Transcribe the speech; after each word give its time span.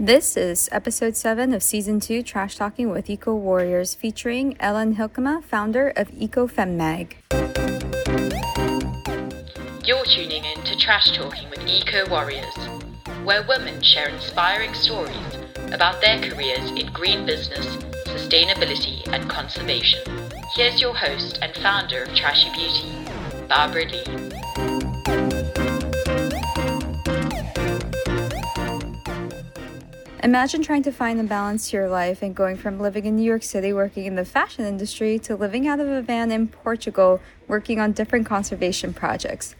This 0.00 0.36
is 0.36 0.68
episode 0.70 1.16
7 1.16 1.52
of 1.52 1.60
season 1.60 1.98
2 1.98 2.22
Trash 2.22 2.54
Talking 2.54 2.90
with 2.90 3.10
Eco 3.10 3.34
Warriors 3.34 3.96
featuring 3.96 4.56
Ellen 4.60 4.94
Hielkema, 4.94 5.42
founder 5.42 5.88
of 5.96 6.06
EcoFemMag. 6.12 7.14
You're 9.84 10.04
tuning 10.04 10.44
in 10.44 10.62
to 10.62 10.76
Trash 10.76 11.16
Talking 11.16 11.50
with 11.50 11.66
Eco 11.66 12.08
Warriors, 12.08 12.54
where 13.24 13.44
women 13.48 13.82
share 13.82 14.08
inspiring 14.08 14.72
stories 14.72 15.16
about 15.72 16.00
their 16.00 16.20
careers 16.20 16.70
in 16.70 16.92
green 16.92 17.26
business, 17.26 17.66
sustainability, 18.06 19.04
and 19.08 19.28
conservation. 19.28 20.00
Here's 20.54 20.80
your 20.80 20.94
host 20.94 21.40
and 21.42 21.52
founder 21.56 22.04
of 22.04 22.14
Trashy 22.14 22.50
Beauty, 22.52 23.04
Barbara 23.48 23.86
Lee. 23.86 24.27
Imagine 30.28 30.62
trying 30.62 30.82
to 30.82 30.92
find 30.92 31.18
a 31.18 31.24
balance 31.24 31.70
to 31.70 31.78
your 31.78 31.88
life 31.88 32.20
and 32.20 32.36
going 32.36 32.58
from 32.58 32.78
living 32.78 33.06
in 33.06 33.16
New 33.16 33.22
York 33.22 33.42
City 33.42 33.72
working 33.72 34.04
in 34.04 34.14
the 34.14 34.26
fashion 34.26 34.66
industry 34.66 35.18
to 35.20 35.34
living 35.34 35.66
out 35.66 35.80
of 35.80 35.88
a 35.88 36.02
van 36.02 36.30
in 36.30 36.48
Portugal 36.48 37.22
working 37.46 37.80
on 37.80 37.92
different 37.92 38.26
conservation 38.26 38.92
projects. 38.92 39.54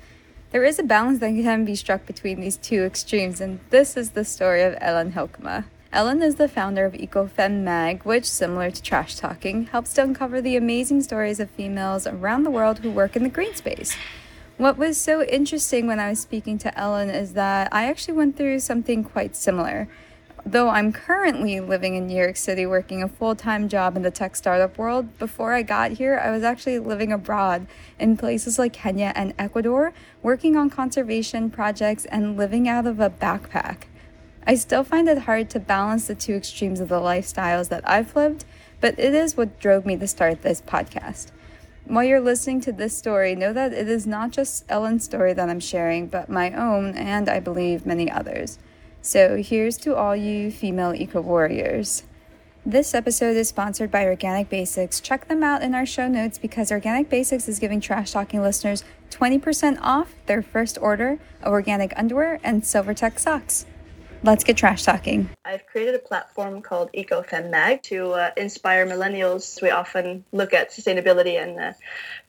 There 0.51 0.65
is 0.65 0.79
a 0.79 0.83
balance 0.83 1.21
that 1.21 1.31
can 1.31 1.65
be 1.65 1.75
struck 1.75 2.05
between 2.05 2.43
these 2.43 2.59
two 2.59 2.85
extremes, 2.85 3.41
and 3.41 3.61
this 3.71 3.97
is 3.97 4.11
the 4.11 4.27
story 4.27 4.62
of 4.62 4.77
Ellen 4.79 5.12
Hielkema. 5.12 5.65
Ellen 5.91 6.23
is 6.23 6.35
the 6.35 6.49
founder 6.49 6.85
of 6.85 6.93
EcoFemMag, 6.93 8.05
which, 8.05 8.27
similar 8.27 8.71
to 8.71 8.83
Trash 8.83 9.17
Talking, 9.17 9.69
helps 9.69 9.95
to 9.95 10.03
uncover 10.03 10.43
the 10.43 10.57
amazing 10.57 11.01
stories 11.01 11.41
of 11.41 11.48
females 11.48 12.07
around 12.07 12.43
the 12.43 12.51
world 12.51 12.81
who 12.81 12.91
work 12.91 13.17
in 13.17 13.23
the 13.23 13.31
green 13.31 13.55
space. 13.55 13.97
What 14.59 14.77
was 14.77 15.01
so 15.01 15.23
interesting 15.23 15.87
when 15.87 15.98
I 15.98 16.11
was 16.11 16.21
speaking 16.21 16.59
to 16.59 16.79
Ellen 16.79 17.09
is 17.09 17.33
that 17.33 17.73
I 17.73 17.87
actually 17.87 18.19
went 18.19 18.37
through 18.37 18.61
something 18.61 19.03
quite 19.03 19.35
similar. 19.35 19.89
Though 20.51 20.70
I'm 20.70 20.95
currently 20.95 21.61
living 21.61 21.95
in 21.95 22.07
New 22.07 22.16
York 22.16 22.38
City 22.38 22.65
working 22.65 23.02
a 23.02 23.09
full 23.09 23.34
time 23.34 23.69
job 23.69 23.97
in 23.97 24.02
the 24.02 24.11
tech 24.11 24.34
startup 24.34 24.78
world, 24.78 25.19
before 25.19 25.53
I 25.53 25.61
got 25.61 25.91
here, 25.91 26.19
I 26.19 26.31
was 26.31 26.42
actually 26.42 26.78
living 26.78 27.12
abroad 27.12 27.67
in 27.98 28.17
places 28.17 28.58
like 28.58 28.73
Kenya 28.73 29.12
and 29.14 29.34
Ecuador, 29.39 29.92
working 30.23 30.56
on 30.56 30.70
conservation 30.70 31.50
projects 31.50 32.06
and 32.06 32.39
living 32.39 32.67
out 32.67 32.86
of 32.86 32.98
a 32.98 33.11
backpack. 33.11 33.89
I 34.47 34.55
still 34.55 34.84
find 34.84 35.06
it 35.06 35.19
hard 35.19 35.50
to 35.50 35.61
balance 35.61 36.06
the 36.06 36.14
two 36.14 36.36
extremes 36.36 36.80
of 36.80 36.89
the 36.89 36.98
lifestyles 36.98 37.69
that 37.69 37.86
I've 37.86 38.17
lived, 38.17 38.47
but 38.80 38.98
it 38.98 39.12
is 39.12 39.36
what 39.36 39.61
drove 39.61 39.84
me 39.84 39.98
to 39.98 40.06
start 40.06 40.41
this 40.41 40.62
podcast. 40.62 41.30
While 41.84 42.05
you're 42.05 42.23
listening 42.23 42.62
to 42.62 42.73
this 42.73 42.97
story, 42.97 43.34
know 43.34 43.53
that 43.53 43.75
it 43.75 43.86
is 43.86 44.06
not 44.06 44.30
just 44.30 44.64
Ellen's 44.70 45.05
story 45.05 45.34
that 45.34 45.51
I'm 45.51 45.61
sharing, 45.61 46.06
but 46.06 46.30
my 46.30 46.55
own 46.55 46.97
and 46.97 47.28
I 47.28 47.39
believe 47.39 47.84
many 47.84 48.11
others. 48.11 48.58
So 49.03 49.37
here's 49.37 49.77
to 49.79 49.95
all 49.97 50.17
you 50.17 50.51
female 50.51 50.95
eco 50.95 51.21
warriors. 51.21 52.03
This 52.67 52.95
episode 52.95 53.37
is 53.37 53.49
sponsored 53.49 53.91
by 53.91 54.05
Organic 54.05 54.51
Basics. 54.51 55.01
Check 55.01 55.29
them 55.29 55.43
out 55.43 55.63
in 55.63 55.75
our 55.75 55.87
show 55.87 56.09
notes 56.09 56.37
because 56.37 56.71
Organic 56.71 57.09
Basics 57.09 57.49
is 57.49 57.59
giving 57.59 57.81
Trash 57.81 58.11
Talking 58.11 58.43
listeners 58.43 58.85
20% 59.11 59.79
off 59.81 60.15
their 60.27 60.43
first 60.43 60.77
order 60.81 61.19
of 61.43 61.53
organic 61.53 61.93
underwear 61.97 62.41
and 62.43 62.63
Silvertech 62.63 63.19
socks. 63.19 63.65
Let's 64.24 64.42
get 64.42 64.56
trash 64.56 64.83
talking. 64.83 65.30
I've 65.44 65.64
created 65.66 65.94
a 65.94 66.00
platform 66.00 66.61
called 66.61 66.91
EcoFemMag 66.92 67.83
to 67.84 68.12
uh, 68.12 68.30
inspire 68.36 68.84
millennials. 68.84 69.62
We 69.62 69.70
often 69.70 70.24
look 70.33 70.52
at 70.52 70.70
sustainability 70.72 71.41
and 71.41 71.58
uh, 71.58 71.72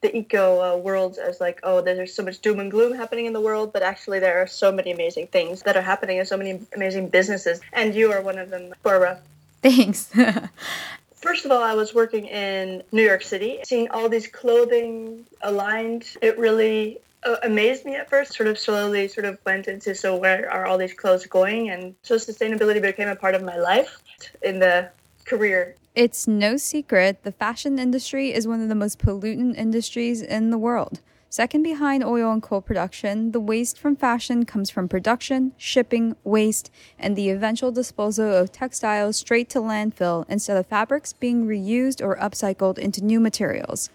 the 0.00 0.16
eco 0.16 0.60
uh, 0.60 0.76
world 0.76 1.18
as 1.18 1.40
like, 1.40 1.58
oh, 1.64 1.80
there's 1.80 2.14
so 2.14 2.22
much 2.22 2.38
doom 2.38 2.60
and 2.60 2.70
gloom 2.70 2.94
happening 2.94 3.26
in 3.26 3.32
the 3.32 3.40
world, 3.40 3.72
but 3.72 3.82
actually 3.82 4.20
there 4.20 4.40
are 4.40 4.46
so 4.46 4.70
many 4.70 4.92
amazing 4.92 5.26
things 5.28 5.62
that 5.62 5.76
are 5.76 5.82
happening 5.82 6.20
and 6.20 6.28
so 6.28 6.36
many 6.36 6.60
amazing 6.76 7.08
businesses. 7.08 7.60
And 7.72 7.94
you 7.94 8.12
are 8.12 8.22
one 8.22 8.38
of 8.38 8.50
them, 8.50 8.72
Barbara. 8.84 9.20
Thanks. 9.62 10.12
First 11.14 11.44
of 11.44 11.50
all, 11.50 11.62
I 11.62 11.74
was 11.74 11.92
working 11.92 12.26
in 12.26 12.82
New 12.92 13.02
York 13.02 13.22
City, 13.22 13.58
seeing 13.64 13.90
all 13.90 14.08
these 14.08 14.26
clothing 14.26 15.26
aligned. 15.42 16.16
It 16.22 16.38
really 16.38 16.98
uh, 17.24 17.36
amazed 17.42 17.84
me 17.84 17.94
at 17.96 18.08
first, 18.08 18.34
sort 18.34 18.48
of 18.48 18.58
slowly 18.58 19.08
sort 19.08 19.26
of 19.26 19.38
went 19.44 19.68
into 19.68 19.94
so 19.94 20.16
where 20.16 20.50
are 20.50 20.66
all 20.66 20.78
these 20.78 20.94
clothes 20.94 21.26
going? 21.26 21.70
And 21.70 21.94
so 22.02 22.16
sustainability 22.16 22.80
became 22.80 23.08
a 23.08 23.16
part 23.16 23.34
of 23.34 23.42
my 23.42 23.56
life 23.56 23.98
in 24.42 24.58
the 24.58 24.90
career. 25.24 25.76
It's 25.94 26.26
no 26.26 26.56
secret 26.56 27.24
the 27.24 27.32
fashion 27.32 27.78
industry 27.78 28.32
is 28.32 28.46
one 28.46 28.60
of 28.60 28.68
the 28.68 28.74
most 28.74 28.98
pollutant 28.98 29.56
industries 29.56 30.22
in 30.22 30.50
the 30.50 30.58
world. 30.58 31.00
Second 31.32 31.62
behind 31.62 32.02
oil 32.02 32.32
and 32.32 32.42
coal 32.42 32.60
production, 32.60 33.30
the 33.30 33.38
waste 33.38 33.78
from 33.78 33.94
fashion 33.94 34.44
comes 34.44 34.68
from 34.68 34.88
production, 34.88 35.52
shipping, 35.56 36.16
waste, 36.24 36.72
and 36.98 37.14
the 37.14 37.30
eventual 37.30 37.70
disposal 37.70 38.34
of 38.34 38.50
textiles 38.50 39.16
straight 39.16 39.48
to 39.50 39.60
landfill 39.60 40.24
instead 40.28 40.56
of 40.56 40.66
fabrics 40.66 41.12
being 41.12 41.46
reused 41.46 42.04
or 42.04 42.16
upcycled 42.16 42.78
into 42.78 43.04
new 43.04 43.20
materials. 43.20 43.90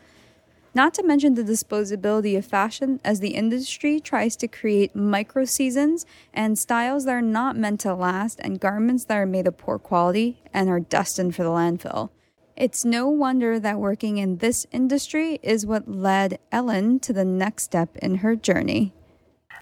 Not 0.76 0.94
to 0.96 1.04
mention 1.04 1.36
the 1.36 1.42
disposability 1.42 2.38
of 2.38 2.46
fashion 2.46 3.00
as 3.06 3.22
the 3.22 3.30
industry 3.30 4.02
tries 4.02 4.36
to 4.36 4.48
create 4.50 4.94
micro 4.94 5.46
seasons 5.46 6.06
and 6.34 6.60
styles 6.60 7.06
that 7.06 7.14
are 7.14 7.22
not 7.22 7.56
meant 7.56 7.80
to 7.80 7.96
last 7.96 8.42
and 8.44 8.60
garments 8.60 9.06
that 9.06 9.16
are 9.16 9.26
made 9.26 9.48
of 9.48 9.58
poor 9.58 9.80
quality 9.80 10.44
and 10.54 10.68
are 10.68 10.82
destined 10.82 11.34
for 11.34 11.44
the 11.44 11.50
landfill. 11.50 12.10
It's 12.58 12.84
no 12.84 13.08
wonder 13.08 13.58
that 13.58 13.80
working 13.80 14.18
in 14.18 14.40
this 14.40 14.68
industry 14.74 15.40
is 15.42 15.66
what 15.66 15.88
led 15.88 16.40
Ellen 16.52 17.00
to 17.00 17.14
the 17.14 17.26
next 17.26 17.64
step 17.64 17.96
in 17.98 18.16
her 18.16 18.36
journey. 18.36 18.94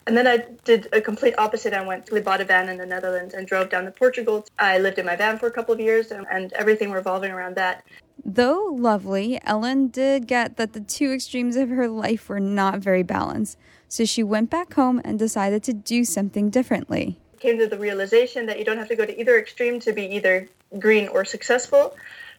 And 0.05 0.17
then 0.17 0.27
I 0.27 0.45
did 0.65 0.89
a 0.91 0.99
complete 0.99 1.33
opposite. 1.37 1.73
I 1.73 1.85
went, 1.85 2.11
we 2.11 2.19
bought 2.19 2.41
a 2.41 2.45
van 2.45 2.67
in 2.67 2.77
the 2.77 2.85
Netherlands 2.85 3.33
and 3.33 3.47
drove 3.47 3.69
down 3.69 3.85
to 3.85 3.91
Portugal. 3.91 4.45
I 4.59 4.77
lived 4.77 4.99
in 4.99 5.05
my 5.05 5.15
van 5.15 5.39
for 5.39 5.47
a 5.47 5.51
couple 5.51 5.73
of 5.73 5.79
years 5.79 6.11
and, 6.11 6.25
and 6.29 6.51
everything 6.53 6.91
revolving 6.91 7.31
around 7.31 7.55
that. 7.55 7.85
Though 8.23 8.69
lovely, 8.71 9.39
Ellen 9.43 9.87
did 9.87 10.27
get 10.27 10.57
that 10.57 10.73
the 10.73 10.81
two 10.81 11.11
extremes 11.11 11.55
of 11.55 11.69
her 11.69 11.87
life 11.87 12.29
were 12.29 12.39
not 12.39 12.79
very 12.79 13.03
balanced. 13.03 13.57
So 13.87 14.05
she 14.05 14.23
went 14.23 14.49
back 14.49 14.73
home 14.73 15.01
and 15.03 15.17
decided 15.17 15.63
to 15.63 15.73
do 15.73 16.03
something 16.03 16.49
differently. 16.49 17.17
Came 17.39 17.59
to 17.59 17.67
the 17.67 17.77
realization 17.77 18.45
that 18.47 18.59
you 18.59 18.65
don't 18.65 18.77
have 18.77 18.87
to 18.89 18.95
go 18.95 19.05
to 19.05 19.19
either 19.19 19.37
extreme 19.37 19.79
to 19.81 19.93
be 19.93 20.03
either 20.15 20.47
green 20.79 21.07
or 21.09 21.23
successful 21.25 21.95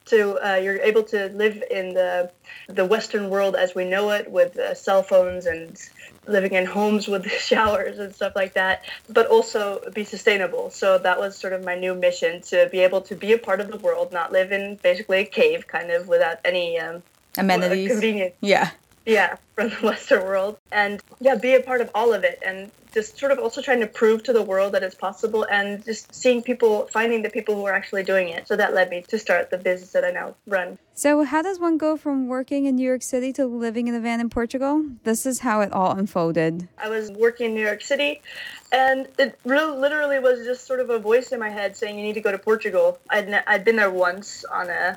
to 0.07 0.39
uh, 0.47 0.57
you're 0.57 0.81
able 0.81 1.03
to 1.03 1.29
live 1.31 1.63
in 1.71 1.95
the 1.95 2.31
the 2.69 2.85
Western 2.85 3.31
world 3.31 3.57
as 3.57 3.75
we 3.75 3.85
know 3.85 4.11
it, 4.11 4.31
with 4.31 4.59
uh, 4.59 4.75
cell 4.75 5.03
phones 5.03 5.47
and 5.47 5.79
living 6.27 6.53
in 6.53 6.67
homes 6.67 7.09
with 7.09 7.31
showers 7.31 7.99
and 7.99 8.15
stuff 8.15 8.35
like 8.35 8.55
that, 8.55 8.85
but 9.09 9.27
also 9.27 9.81
be 9.93 10.05
sustainable. 10.05 10.71
So 10.71 10.99
that 10.99 11.19
was 11.19 11.37
sort 11.37 11.53
of 11.53 11.65
my 11.65 11.75
new 11.75 11.95
mission 11.95 12.41
to 12.43 12.69
be 12.71 12.81
able 12.81 13.01
to 13.03 13.15
be 13.15 13.33
a 13.33 13.39
part 13.39 13.61
of 13.61 13.71
the 13.71 13.79
world, 13.79 14.13
not 14.13 14.33
live 14.33 14.53
in 14.53 14.77
basically 14.77 15.21
a 15.21 15.25
cave, 15.25 15.67
kind 15.67 15.91
of 15.91 16.09
without 16.09 16.39
any 16.45 16.79
um, 16.79 17.03
amenities, 17.37 17.91
convenience. 17.91 18.35
Yeah, 18.41 18.71
yeah, 19.07 19.37
from 19.55 19.71
the 19.71 19.77
Western 19.77 20.25
world, 20.25 20.59
and 20.73 21.03
yeah, 21.21 21.35
be 21.35 21.55
a 21.55 21.61
part 21.61 21.81
of 21.81 21.91
all 21.95 22.13
of 22.13 22.25
it, 22.25 22.41
and 22.45 22.71
just 22.95 23.19
sort 23.19 23.33
of 23.33 23.41
also 23.41 23.61
trying 23.61 23.81
to 23.81 23.87
prove 23.89 24.23
to 24.23 24.33
the 24.33 24.41
world 24.41 24.73
that 24.73 24.85
it's 24.85 24.95
possible 24.95 25.45
and 25.51 25.85
just 25.85 26.15
seeing 26.15 26.41
people 26.41 26.87
finding 26.87 27.23
the 27.23 27.29
people 27.29 27.57
who 27.57 27.67
are 27.67 27.75
actually 27.75 28.05
doing 28.05 28.29
it. 28.29 28.47
So 28.47 28.55
that 28.57 28.73
led 28.73 28.89
me 28.89 29.05
to 29.09 29.19
start 29.19 29.51
the 29.51 29.59
business 29.59 29.91
that 29.93 30.05
i 30.05 30.11
now 30.13 30.37
run. 30.47 30.79
So 30.95 31.25
how 31.25 31.43
does 31.43 31.59
one 31.59 31.77
go 31.77 31.97
from 31.97 32.29
working 32.29 32.67
in 32.67 32.77
new 32.77 32.87
york 32.87 33.03
city 33.03 33.33
to 33.33 33.47
living 33.47 33.89
in 33.89 33.95
a 33.97 34.01
van 34.01 34.21
in 34.21 34.31
portugal? 34.31 34.85
This 35.03 35.27
is 35.27 35.41
how 35.41 35.61
it 35.61 35.73
all 35.73 35.91
unfolded. 35.91 36.69
I 36.79 36.89
was 36.89 37.11
working 37.11 37.47
in 37.47 37.55
new 37.55 37.63
york 37.63 37.83
city 37.83 38.23
and 38.71 39.09
it 39.19 39.39
really, 39.45 39.77
literally 39.77 40.21
was 40.21 40.47
just 40.47 40.65
sort 40.65 40.79
of 40.79 40.89
a 40.91 41.01
voice 41.01 41.33
in 41.33 41.41
my 41.41 41.51
head 41.51 41.77
saying 41.77 41.99
you 41.99 42.05
need 42.05 42.15
to 42.15 42.21
go 42.21 42.31
to 42.31 42.39
portugal. 42.39 43.01
I'd, 43.11 43.43
I'd 43.49 43.65
been 43.65 43.77
there 43.77 43.91
once 43.91 44.45
on 44.45 44.71
a, 44.71 44.97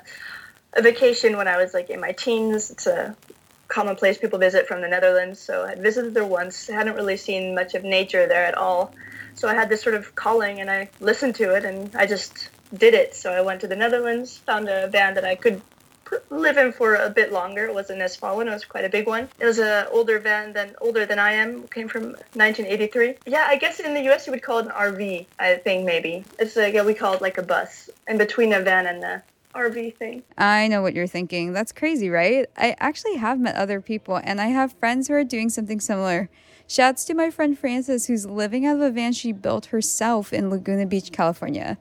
a 0.74 0.82
vacation 0.82 1.36
when 1.36 1.48
i 1.48 1.56
was 1.56 1.74
like 1.74 1.90
in 1.90 2.00
my 2.00 2.12
teens 2.12 2.86
a 2.86 3.16
commonplace 3.68 4.18
people 4.18 4.38
visit 4.38 4.66
from 4.66 4.80
the 4.80 4.88
Netherlands. 4.88 5.38
So 5.38 5.64
I 5.64 5.74
visited 5.74 6.14
there 6.14 6.26
once, 6.26 6.66
hadn't 6.66 6.94
really 6.94 7.16
seen 7.16 7.54
much 7.54 7.74
of 7.74 7.84
nature 7.84 8.26
there 8.26 8.44
at 8.44 8.56
all. 8.56 8.94
So 9.34 9.48
I 9.48 9.54
had 9.54 9.68
this 9.68 9.82
sort 9.82 9.94
of 9.94 10.14
calling 10.14 10.60
and 10.60 10.70
I 10.70 10.90
listened 11.00 11.36
to 11.36 11.54
it 11.54 11.64
and 11.64 11.94
I 11.94 12.06
just 12.06 12.48
did 12.74 12.94
it. 12.94 13.14
So 13.14 13.32
I 13.32 13.40
went 13.40 13.60
to 13.60 13.68
the 13.68 13.76
Netherlands, 13.76 14.38
found 14.38 14.68
a 14.68 14.88
van 14.88 15.14
that 15.14 15.24
I 15.24 15.34
could 15.36 15.62
live 16.30 16.56
in 16.56 16.72
for 16.72 16.94
a 16.94 17.10
bit 17.10 17.32
longer. 17.32 17.66
It 17.66 17.74
wasn't 17.74 18.02
a 18.02 18.08
small 18.08 18.36
one; 18.36 18.48
it 18.48 18.52
was 18.52 18.64
quite 18.64 18.84
a 18.84 18.88
big 18.88 19.06
one. 19.06 19.28
It 19.38 19.44
was 19.44 19.58
an 19.58 19.86
older 19.90 20.18
van 20.18 20.52
than 20.52 20.74
older 20.80 21.06
than 21.06 21.18
I 21.18 21.32
am. 21.32 21.68
Came 21.68 21.88
from 21.88 22.04
1983. 22.34 23.16
Yeah, 23.26 23.46
I 23.48 23.56
guess 23.56 23.80
in 23.80 23.94
the 23.94 24.02
U.S. 24.04 24.26
you 24.26 24.32
would 24.32 24.42
call 24.42 24.58
it 24.60 24.66
an 24.66 24.72
RV. 24.72 25.26
I 25.38 25.56
think 25.56 25.84
maybe 25.84 26.24
it's 26.38 26.56
like 26.56 26.74
yeah, 26.74 26.84
we 26.84 26.94
call 26.94 27.14
it 27.14 27.22
like 27.22 27.38
a 27.38 27.42
bus 27.42 27.90
in 28.06 28.18
between 28.18 28.52
a 28.52 28.60
van 28.60 28.86
and 28.86 29.04
a 29.04 29.22
RV 29.54 29.96
thing. 29.96 30.22
I 30.36 30.68
know 30.68 30.82
what 30.82 30.94
you're 30.94 31.06
thinking. 31.06 31.52
That's 31.52 31.72
crazy, 31.72 32.10
right? 32.10 32.46
I 32.56 32.76
actually 32.78 33.16
have 33.16 33.40
met 33.40 33.56
other 33.56 33.80
people 33.80 34.20
and 34.22 34.40
I 34.40 34.48
have 34.48 34.74
friends 34.74 35.08
who 35.08 35.14
are 35.14 35.24
doing 35.24 35.48
something 35.48 35.80
similar. 35.80 36.28
Shouts 36.66 37.04
to 37.06 37.14
my 37.14 37.30
friend 37.30 37.58
Frances, 37.58 38.06
who's 38.06 38.26
living 38.26 38.66
out 38.66 38.76
of 38.76 38.82
a 38.82 38.90
van 38.90 39.12
she 39.12 39.32
built 39.32 39.66
herself 39.66 40.32
in 40.32 40.50
Laguna 40.50 40.86
Beach, 40.86 41.10
California. 41.12 41.78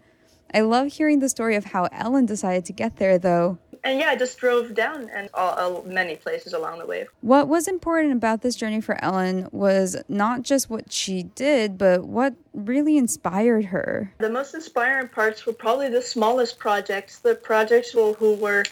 I 0.54 0.62
love 0.62 0.94
hearing 0.94 1.20
the 1.20 1.30
story 1.30 1.56
of 1.56 1.66
how 1.66 1.86
Ellen 1.92 2.26
decided 2.26 2.66
to 2.66 2.74
get 2.74 2.98
there, 2.98 3.18
though. 3.18 3.58
and 3.84 4.00
yeah, 4.00 4.10
I 4.10 4.16
just 4.16 4.38
drove 4.38 4.74
down 4.74 5.10
and 5.14 5.30
all, 5.34 5.54
all, 5.54 5.84
many 5.84 6.16
places 6.16 6.54
along 6.54 6.80
the 6.80 6.86
way. 6.86 7.08
What 7.22 7.48
was 7.48 7.68
important 7.68 8.14
about 8.14 8.42
this 8.42 8.56
journey 8.56 8.82
for 8.82 9.02
Ellen 9.04 9.48
was 9.52 9.96
not 10.10 10.42
just 10.42 10.70
what 10.70 10.92
she 10.92 11.24
did, 11.24 11.78
but 11.78 12.06
what 12.06 12.34
really 12.54 12.98
inspired 12.98 13.66
her. 13.66 14.14
The 14.18 14.30
most 14.30 14.54
inspiring 14.56 15.08
parts 15.08 15.46
were 15.46 15.54
probably 15.54 15.90
the 15.90 16.02
smallest 16.02 16.58
projects, 16.58 17.20
the 17.20 17.36
projects 17.36 17.92
who 17.92 18.34
were 18.42 18.64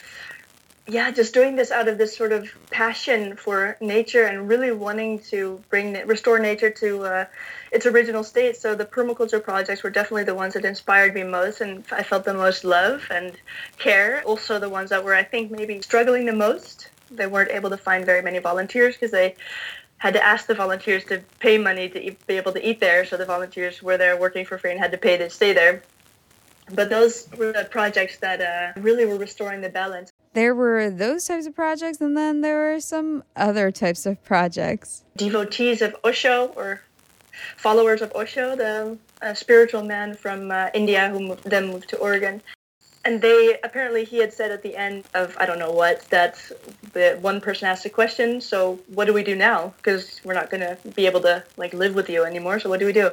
yeah, 0.87 1.09
just 1.09 1.33
doing 1.33 1.55
this 1.55 1.71
out 1.71 1.87
of 1.87 1.97
this 1.97 2.15
sort 2.15 2.31
of 2.31 2.51
passion 2.69 3.35
for 3.35 3.75
nature 3.81 4.25
and 4.25 4.47
really 4.47 4.71
wanting 4.71 5.17
to 5.17 5.59
bring 5.69 5.93
restore 6.05 6.37
nature 6.37 6.69
to 6.69 7.03
uh, 7.03 7.25
its 7.71 7.87
original 7.87 8.23
state. 8.23 8.55
So 8.55 8.75
the 8.75 8.85
permaculture 8.85 9.43
projects 9.43 9.81
were 9.81 9.89
definitely 9.89 10.25
the 10.25 10.35
ones 10.35 10.53
that 10.53 10.63
inspired 10.63 11.15
me 11.15 11.23
most, 11.23 11.61
and 11.61 11.83
I 11.91 12.03
felt 12.03 12.23
the 12.23 12.35
most 12.35 12.63
love 12.63 13.07
and 13.09 13.33
care. 13.79 14.21
Also, 14.25 14.59
the 14.59 14.69
ones 14.69 14.91
that 14.91 15.03
were 15.03 15.15
I 15.15 15.23
think 15.23 15.49
maybe 15.49 15.81
struggling 15.81 16.25
the 16.25 16.33
most. 16.33 16.89
They 17.09 17.25
weren't 17.25 17.51
able 17.51 17.71
to 17.71 17.77
find 17.77 18.05
very 18.05 18.21
many 18.21 18.37
volunteers 18.37 18.95
because 18.95 19.11
they 19.11 19.35
had 19.97 20.13
to 20.13 20.23
ask 20.23 20.45
the 20.45 20.55
volunteers 20.55 21.03
to 21.05 21.23
pay 21.39 21.57
money 21.57 21.89
to 21.89 22.15
be 22.27 22.37
able 22.37 22.51
to 22.51 22.67
eat 22.67 22.79
there. 22.79 23.05
So 23.05 23.17
the 23.17 23.25
volunteers 23.25 23.81
were 23.81 23.97
there 23.97 24.17
working 24.17 24.45
for 24.45 24.59
free 24.59 24.71
and 24.71 24.79
had 24.79 24.91
to 24.91 24.99
pay 24.99 25.17
to 25.17 25.31
stay 25.31 25.53
there. 25.53 25.81
But 26.73 26.89
those 26.89 27.27
were 27.37 27.53
the 27.53 27.65
projects 27.65 28.17
that 28.17 28.41
uh, 28.41 28.79
really 28.79 29.05
were 29.05 29.17
restoring 29.17 29.61
the 29.61 29.69
balance 29.69 30.11
there 30.35 30.53
were 30.53 30.89
those 30.89 31.25
types 31.25 31.47
of 31.47 31.55
projects, 31.55 31.99
and 31.99 32.15
then 32.15 32.41
there 32.41 32.57
were 32.73 32.79
some 32.79 33.23
other 33.35 33.71
types 33.71 34.05
of 34.05 34.23
projects. 34.23 35.03
Devotees 35.15 35.81
of 35.81 35.95
Osho, 36.03 36.47
or 36.55 36.81
followers 37.57 38.01
of 38.01 38.11
Osho, 38.13 38.55
the 38.55 38.97
uh, 39.21 39.33
spiritual 39.33 39.83
man 39.83 40.13
from 40.13 40.51
uh, 40.51 40.69
India 40.73 41.09
who 41.09 41.19
moved, 41.21 41.43
then 41.45 41.67
moved 41.67 41.89
to 41.89 41.97
Oregon. 41.97 42.41
And 43.05 43.21
they 43.21 43.57
apparently 43.63 44.03
he 44.03 44.17
had 44.17 44.33
said 44.33 44.51
at 44.51 44.63
the 44.63 44.75
end 44.75 45.05
of 45.13 45.37
I 45.39 45.45
don't 45.45 45.59
know 45.59 45.71
what 45.71 46.01
that 46.09 46.33
the 46.93 47.17
one 47.21 47.39
person 47.39 47.67
asked 47.67 47.85
a 47.85 47.89
question. 47.89 48.41
So 48.41 48.79
what 48.87 49.05
do 49.05 49.13
we 49.13 49.23
do 49.23 49.35
now? 49.35 49.73
Because 49.77 50.19
we're 50.25 50.33
not 50.33 50.49
going 50.49 50.61
to 50.61 50.75
be 50.95 51.05
able 51.05 51.21
to 51.21 51.43
like 51.55 51.73
live 51.73 51.93
with 51.93 52.09
you 52.09 52.23
anymore. 52.23 52.59
So 52.59 52.67
what 52.67 52.79
do 52.79 52.85
we 52.85 52.93
do? 52.93 53.11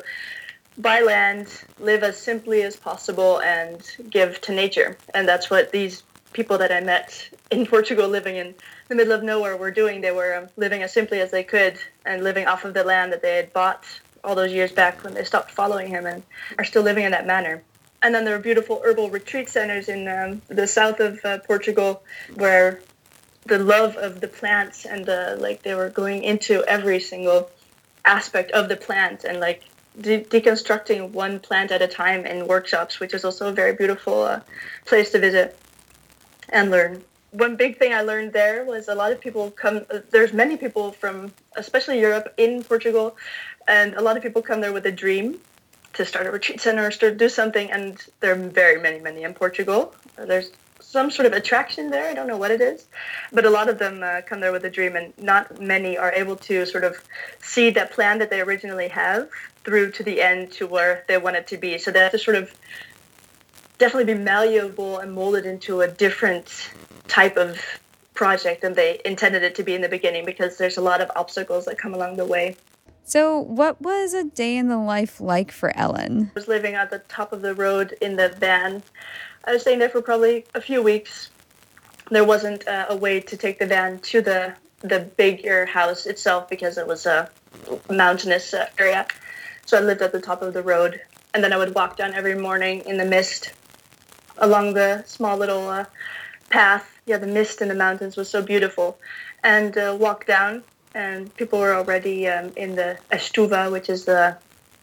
buy 0.78 1.00
land, 1.00 1.64
live 1.78 2.02
as 2.02 2.16
simply 2.16 2.62
as 2.62 2.76
possible, 2.76 3.40
and 3.42 3.82
give 4.08 4.40
to 4.40 4.52
nature. 4.54 4.96
And 5.14 5.28
that's 5.28 5.50
what 5.50 5.70
these 5.70 6.02
people 6.32 6.58
that 6.58 6.72
I 6.72 6.80
met 6.80 7.28
in 7.50 7.66
Portugal 7.74 8.08
living 8.08 8.36
in 8.36 8.54
the 8.88 8.94
middle 8.94 9.12
of 9.12 9.22
nowhere 9.22 9.56
were 9.56 9.70
doing. 9.70 10.00
They 10.00 10.12
were 10.12 10.34
um, 10.36 10.48
living 10.56 10.82
as 10.82 10.92
simply 10.92 11.20
as 11.20 11.30
they 11.30 11.44
could 11.44 11.78
and 12.04 12.24
living 12.24 12.46
off 12.46 12.64
of 12.64 12.74
the 12.74 12.84
land 12.84 13.12
that 13.12 13.22
they 13.22 13.36
had 13.36 13.52
bought 13.52 13.84
all 14.24 14.34
those 14.34 14.52
years 14.52 14.72
back 14.72 15.02
when 15.02 15.14
they 15.14 15.24
stopped 15.24 15.50
following 15.50 15.88
him 15.88 16.06
and 16.06 16.22
are 16.58 16.64
still 16.64 16.82
living 16.82 17.04
in 17.04 17.10
that 17.10 17.26
manner. 17.26 17.62
And 18.02 18.14
then 18.14 18.24
there 18.24 18.34
are 18.34 18.40
beautiful 18.40 18.80
herbal 18.84 19.10
retreat 19.10 19.48
centers 19.48 19.88
in 19.88 20.08
um, 20.08 20.42
the 20.48 20.66
south 20.66 21.00
of 21.00 21.24
uh, 21.24 21.38
Portugal 21.38 22.02
where 22.34 22.80
the 23.46 23.58
love 23.58 23.96
of 23.96 24.20
the 24.20 24.28
plants 24.28 24.84
and 24.84 25.04
the 25.04 25.36
like 25.40 25.62
they 25.62 25.74
were 25.74 25.88
going 25.88 26.22
into 26.22 26.64
every 26.64 27.00
single 27.00 27.50
aspect 28.04 28.50
of 28.52 28.68
the 28.68 28.76
plant 28.76 29.24
and 29.24 29.40
like 29.40 29.64
de- 30.00 30.24
deconstructing 30.24 31.10
one 31.10 31.38
plant 31.40 31.70
at 31.70 31.82
a 31.82 31.88
time 31.88 32.24
in 32.24 32.46
workshops, 32.46 33.00
which 33.00 33.14
is 33.14 33.24
also 33.24 33.48
a 33.48 33.52
very 33.52 33.74
beautiful 33.74 34.22
uh, 34.22 34.40
place 34.84 35.10
to 35.10 35.18
visit 35.18 35.56
and 36.52 36.70
learn. 36.70 37.02
One 37.30 37.56
big 37.56 37.78
thing 37.78 37.94
I 37.94 38.02
learned 38.02 38.32
there 38.32 38.64
was 38.64 38.88
a 38.88 38.94
lot 38.94 39.10
of 39.10 39.20
people 39.20 39.50
come. 39.50 39.86
There's 40.10 40.32
many 40.32 40.56
people 40.56 40.92
from, 40.92 41.32
especially 41.56 41.98
Europe, 41.98 42.32
in 42.36 42.62
Portugal, 42.62 43.16
and 43.66 43.94
a 43.94 44.02
lot 44.02 44.16
of 44.16 44.22
people 44.22 44.42
come 44.42 44.60
there 44.60 44.72
with 44.72 44.86
a 44.86 44.92
dream 44.92 45.40
to 45.94 46.04
start 46.04 46.26
a 46.26 46.30
retreat 46.30 46.60
center 46.60 46.86
or 46.86 46.90
start 46.90 47.16
do 47.16 47.28
something. 47.28 47.70
And 47.70 47.98
there 48.20 48.32
are 48.32 48.36
very 48.36 48.80
many, 48.80 49.00
many 49.00 49.22
in 49.22 49.34
Portugal. 49.34 49.94
There's 50.16 50.50
some 50.80 51.10
sort 51.10 51.24
of 51.24 51.32
attraction 51.32 51.90
there. 51.90 52.10
I 52.10 52.14
don't 52.14 52.26
know 52.26 52.36
what 52.36 52.50
it 52.50 52.60
is, 52.60 52.86
but 53.32 53.46
a 53.46 53.50
lot 53.50 53.70
of 53.70 53.78
them 53.78 54.02
uh, 54.02 54.20
come 54.26 54.40
there 54.40 54.52
with 54.52 54.64
a 54.64 54.70
dream, 54.70 54.94
and 54.94 55.14
not 55.16 55.58
many 55.58 55.96
are 55.96 56.12
able 56.12 56.36
to 56.36 56.66
sort 56.66 56.84
of 56.84 57.02
see 57.40 57.70
that 57.70 57.92
plan 57.92 58.18
that 58.18 58.28
they 58.28 58.42
originally 58.42 58.88
have 58.88 59.30
through 59.64 59.90
to 59.92 60.02
the 60.02 60.20
end 60.20 60.52
to 60.52 60.66
where 60.66 61.04
they 61.08 61.16
want 61.16 61.36
it 61.36 61.46
to 61.46 61.56
be. 61.56 61.78
So 61.78 61.90
they 61.90 62.00
have 62.00 62.12
to 62.12 62.18
sort 62.18 62.36
of 62.36 62.52
definitely 63.78 64.14
be 64.14 64.18
malleable 64.18 64.98
and 64.98 65.12
molded 65.12 65.46
into 65.46 65.80
a 65.80 65.88
different 65.88 66.70
type 67.08 67.36
of 67.36 67.60
project 68.14 68.62
than 68.62 68.74
they 68.74 69.00
intended 69.04 69.42
it 69.42 69.54
to 69.56 69.62
be 69.62 69.74
in 69.74 69.80
the 69.80 69.88
beginning 69.88 70.24
because 70.24 70.56
there's 70.58 70.76
a 70.76 70.80
lot 70.80 71.00
of 71.00 71.10
obstacles 71.16 71.64
that 71.64 71.78
come 71.78 71.94
along 71.94 72.16
the 72.16 72.24
way. 72.24 72.56
So, 73.04 73.38
what 73.38 73.80
was 73.82 74.14
a 74.14 74.24
day 74.24 74.56
in 74.56 74.68
the 74.68 74.78
life 74.78 75.20
like 75.20 75.50
for 75.50 75.76
Ellen? 75.76 76.30
I 76.30 76.34
was 76.34 76.46
living 76.46 76.74
at 76.74 76.90
the 76.90 77.00
top 77.00 77.32
of 77.32 77.42
the 77.42 77.54
road 77.54 77.96
in 78.00 78.16
the 78.16 78.28
van. 78.28 78.82
I 79.44 79.52
was 79.52 79.62
staying 79.62 79.80
there 79.80 79.88
for 79.88 80.00
probably 80.00 80.44
a 80.54 80.60
few 80.60 80.82
weeks. 80.82 81.30
There 82.10 82.24
wasn't 82.24 82.66
uh, 82.68 82.86
a 82.88 82.96
way 82.96 83.20
to 83.20 83.36
take 83.36 83.58
the 83.58 83.66
van 83.66 83.98
to 84.00 84.20
the 84.20 84.54
the 84.82 85.00
bigger 85.16 85.64
house 85.66 86.06
itself 86.06 86.48
because 86.48 86.76
it 86.76 86.86
was 86.86 87.06
a 87.06 87.30
mountainous 87.88 88.52
uh, 88.52 88.66
area. 88.78 89.06
So 89.64 89.78
I 89.78 89.80
lived 89.80 90.02
at 90.02 90.12
the 90.12 90.20
top 90.20 90.42
of 90.42 90.54
the 90.54 90.62
road, 90.62 91.00
and 91.34 91.42
then 91.42 91.52
I 91.52 91.56
would 91.56 91.74
walk 91.74 91.96
down 91.96 92.14
every 92.14 92.36
morning 92.36 92.82
in 92.86 92.98
the 92.98 93.04
mist 93.04 93.52
along 94.38 94.74
the 94.74 95.02
small 95.06 95.36
little 95.36 95.68
uh, 95.68 95.84
path. 96.50 97.00
Yeah, 97.06 97.18
the 97.18 97.26
mist 97.26 97.60
in 97.62 97.68
the 97.68 97.74
mountains 97.74 98.16
was 98.16 98.28
so 98.28 98.42
beautiful. 98.42 98.98
And 99.42 99.76
uh, 99.76 99.96
walked 99.98 100.28
down, 100.28 100.62
and 100.94 101.34
people 101.36 101.58
were 101.58 101.74
already 101.74 102.28
um, 102.28 102.52
in 102.56 102.76
the 102.76 102.98
estufa, 103.10 103.70
which 103.72 103.88
is 103.88 104.04
the 104.04 104.36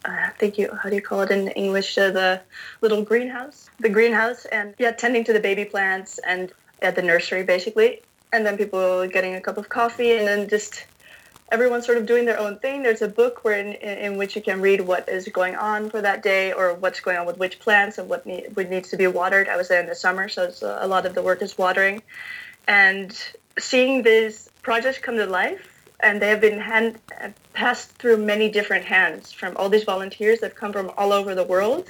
uh, 0.04 0.08
I 0.08 0.30
think 0.38 0.58
you 0.58 0.70
how 0.82 0.88
do 0.88 0.94
you 0.94 1.02
call 1.02 1.20
it 1.22 1.30
in 1.30 1.48
English? 1.48 1.96
Uh, 1.98 2.10
the 2.10 2.40
little 2.80 3.02
greenhouse, 3.02 3.70
the 3.78 3.88
greenhouse, 3.88 4.44
and 4.46 4.74
yeah, 4.78 4.92
tending 4.92 5.24
to 5.24 5.32
the 5.32 5.40
baby 5.40 5.64
plants 5.64 6.18
and 6.26 6.52
at 6.82 6.96
the 6.96 7.02
nursery 7.02 7.42
basically. 7.42 8.00
And 8.32 8.46
then 8.46 8.56
people 8.56 9.08
getting 9.08 9.34
a 9.34 9.40
cup 9.40 9.58
of 9.58 9.68
coffee, 9.68 10.16
and 10.16 10.26
then 10.26 10.48
just 10.48 10.86
everyone's 11.50 11.84
sort 11.84 11.98
of 11.98 12.06
doing 12.06 12.24
their 12.24 12.38
own 12.38 12.58
thing. 12.58 12.82
There's 12.82 13.02
a 13.02 13.08
book 13.08 13.44
where 13.44 13.58
in, 13.58 13.74
in, 13.74 14.16
which 14.16 14.36
you 14.36 14.42
can 14.42 14.60
read 14.60 14.80
what 14.80 15.08
is 15.08 15.28
going 15.28 15.56
on 15.56 15.90
for 15.90 16.00
that 16.00 16.22
day 16.22 16.52
or 16.52 16.74
what's 16.74 17.00
going 17.00 17.16
on 17.16 17.26
with 17.26 17.38
which 17.38 17.58
plants 17.58 17.98
and 17.98 18.08
what, 18.08 18.24
need, 18.24 18.56
needs 18.56 18.90
to 18.90 18.96
be 18.96 19.06
watered. 19.06 19.48
I 19.48 19.56
was 19.56 19.68
there 19.68 19.80
in 19.80 19.86
the 19.86 19.94
summer, 19.94 20.28
so 20.28 20.52
a, 20.62 20.66
uh, 20.66 20.78
a 20.82 20.88
lot 20.88 21.06
of 21.06 21.14
the 21.14 21.22
work 21.22 21.42
is 21.42 21.58
watering. 21.58 22.02
And 22.68 23.16
seeing 23.58 24.02
these 24.02 24.48
projects 24.62 24.98
come 24.98 25.16
to 25.16 25.26
life, 25.26 25.66
and 26.02 26.22
they 26.22 26.28
have 26.28 26.40
been 26.40 26.60
hand, 26.60 26.98
passed 27.52 27.90
through 27.92 28.16
many 28.18 28.48
different 28.48 28.84
hands 28.84 29.32
from 29.32 29.56
all 29.56 29.68
these 29.68 29.84
volunteers 29.84 30.40
that 30.40 30.54
come 30.54 30.72
from 30.72 30.90
all 30.96 31.12
over 31.12 31.34
the 31.34 31.44
world. 31.44 31.88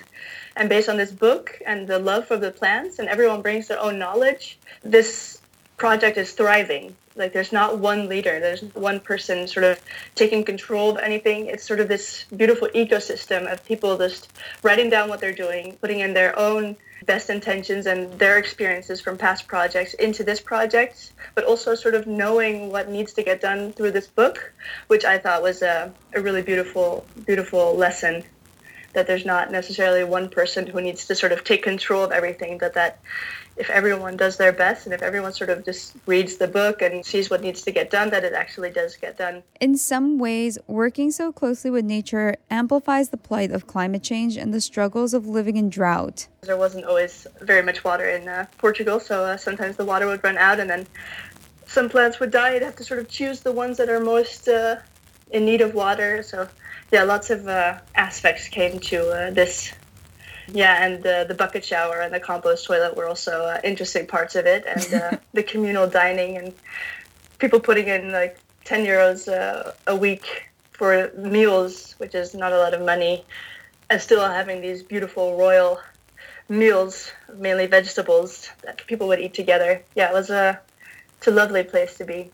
And 0.57 0.69
based 0.69 0.89
on 0.89 0.97
this 0.97 1.13
book 1.13 1.61
and 1.65 1.87
the 1.87 1.99
love 1.99 2.27
for 2.27 2.37
the 2.37 2.51
plants, 2.51 2.99
and 2.99 3.09
everyone 3.09 3.43
brings 3.43 3.69
their 3.69 3.79
own 3.79 3.99
knowledge, 3.99 4.59
this 4.83 5.41
project 5.77 6.19
is 6.19 6.33
thriving 6.33 6.97
like 7.17 7.33
there's 7.33 7.53
not 7.53 7.79
one 7.79 8.09
leader. 8.09 8.41
There's 8.41 8.63
one 8.75 9.01
person 9.01 9.49
sort 9.49 9.65
of 9.65 9.81
taking 10.15 10.45
control 10.45 10.91
of 10.91 10.99
anything. 10.99 11.47
It's 11.47 11.65
sort 11.65 11.81
of 11.81 11.89
this 11.89 12.25
beautiful 12.37 12.69
ecosystem 12.69 13.53
of 13.53 13.65
people 13.65 13.99
just 13.99 14.33
writing 14.63 14.91
down 14.91 15.09
what 15.09 15.21
they're 15.21 15.33
doing 15.33 15.77
putting 15.81 16.01
in 16.01 16.15
their 16.15 16.39
own 16.39 16.77
best 17.07 17.31
intentions 17.31 17.87
and 17.87 18.13
their 18.19 18.39
experiences 18.39 19.01
from 19.01 19.17
past 19.17 19.47
projects 19.47 19.95
into 19.95 20.23
this 20.23 20.41
project 20.41 21.13
but 21.35 21.45
also 21.45 21.75
sort 21.75 21.95
of 21.95 22.07
knowing 22.07 22.71
what 22.71 22.89
needs 22.89 23.13
to 23.15 23.23
get 23.23 23.41
done 23.41 23.73
through 23.73 23.91
this 23.91 24.07
book 24.07 24.53
which 24.89 25.05
i 25.05 25.17
thought 25.17 25.43
was 25.43 25.63
a, 25.63 25.93
a 26.15 26.21
really 26.21 26.43
beautiful 26.43 27.07
beautiful 27.27 27.75
lesson. 27.77 28.25
That 28.93 29.07
there's 29.07 29.25
not 29.25 29.53
necessarily 29.53 30.03
one 30.03 30.29
person 30.29 30.67
who 30.67 30.81
needs 30.81 31.07
to 31.07 31.15
sort 31.15 31.31
of 31.31 31.45
take 31.45 31.63
control 31.63 32.03
of 32.03 32.11
everything 32.11 32.59
but 32.59 32.75
that 32.75 32.99
if 33.57 33.69
everyone 33.71 34.17
does 34.17 34.37
their 34.37 34.53
best 34.53 34.87
and 34.87 34.95
if 34.95 35.03
everyone 35.03 35.33
sort 35.33 35.51
of 35.51 35.65
just 35.65 35.95
reads 36.07 36.37
the 36.37 36.49
book 36.49 36.81
and 36.83 37.05
sees 37.05 37.29
what 37.31 37.43
needs 37.43 37.63
to 37.63 37.71
get 37.71 37.91
done, 37.91 38.11
that 38.11 38.25
it 38.25 38.33
actually 38.33 38.71
does 38.71 38.97
get 38.97 39.19
done. 39.19 39.43
In 39.61 39.77
some 39.77 40.19
ways, 40.19 40.59
working 40.67 41.11
so 41.11 41.31
closely 41.33 41.71
with 41.71 41.85
nature 41.85 42.37
amplifies 42.51 43.11
the 43.11 43.17
plight 43.17 43.51
of 43.51 43.67
climate 43.67 44.03
change 44.03 44.37
and 44.37 44.55
the 44.55 44.61
struggles 44.61 45.13
of 45.13 45.27
living 45.27 45.57
in 45.57 45.69
drought. 45.69 46.27
There 46.43 46.57
wasn't 46.57 46.87
always 46.87 47.27
very 47.41 47.63
much 47.63 47.85
water 47.85 48.09
in 48.09 48.29
uh, 48.29 48.47
Portugal, 48.59 48.99
so 48.99 49.25
uh, 49.25 49.37
sometimes 49.37 49.77
the 49.77 49.85
water 49.85 50.07
would 50.07 50.25
run 50.25 50.39
out 50.39 50.59
and 50.59 50.71
then 50.71 50.87
some 51.67 51.89
plants 51.89 52.19
would 52.19 52.31
die. 52.31 52.55
You'd 52.55 52.63
have 52.63 52.77
to 52.77 52.85
sort 52.85 53.01
of 53.01 53.09
choose 53.09 53.41
the 53.41 53.53
ones 53.53 53.77
that 53.77 53.89
are 53.89 54.01
most 54.01 54.49
uh, 54.49 54.77
in 55.31 55.45
need 55.45 55.61
of 55.61 55.75
water. 55.75 56.23
So, 56.23 56.49
yeah, 56.91 57.05
lots 57.05 57.31
of 57.31 57.47
uh, 57.47 57.79
aspects 57.95 58.49
came 58.49 58.81
to 58.81 59.11
uh, 59.11 59.31
this 59.31 59.73
yeah, 60.53 60.85
and 60.85 61.03
the 61.03 61.25
the 61.29 61.35
bucket 61.35 61.65
shower 61.65 62.01
and 62.01 62.13
the 62.13 62.21
compost 62.21 62.67
toilet 62.67 62.97
were 62.97 63.07
also 63.07 63.45
uh, 63.45 63.61
interesting 63.65 64.07
parts 64.07 64.35
of 64.35 64.47
it, 64.47 64.65
and 64.67 64.95
uh, 64.95 65.17
the 65.33 65.43
communal 65.43 65.87
dining 65.87 66.37
and 66.37 66.55
people 67.39 67.61
putting 67.61 67.89
in 67.89 68.13
like 68.13 68.39
ten 68.65 68.85
euros 68.85 69.29
uh, 69.29 69.73
a 69.87 69.97
week 69.97 70.51
for 70.73 71.11
meals, 71.17 71.95
which 71.99 72.15
is 72.15 72.35
not 72.35 72.53
a 72.53 72.59
lot 72.59 72.75
of 72.75 72.83
money, 72.83 73.25
and 73.91 74.01
still 74.01 74.27
having 74.27 74.61
these 74.61 74.83
beautiful 74.83 75.37
royal 75.37 75.79
meals, 76.49 77.13
mainly 77.37 77.67
vegetables 77.67 78.51
that 78.63 78.85
people 78.87 79.07
would 79.09 79.21
eat 79.21 79.35
together. 79.35 79.83
Yeah, 79.95 80.11
it 80.11 80.15
was 80.15 80.31
a 80.31 80.61
it's 81.19 81.29
a 81.29 81.31
lovely 81.31 81.65
place 81.65 81.97
to 81.99 82.05
be. 82.05 82.31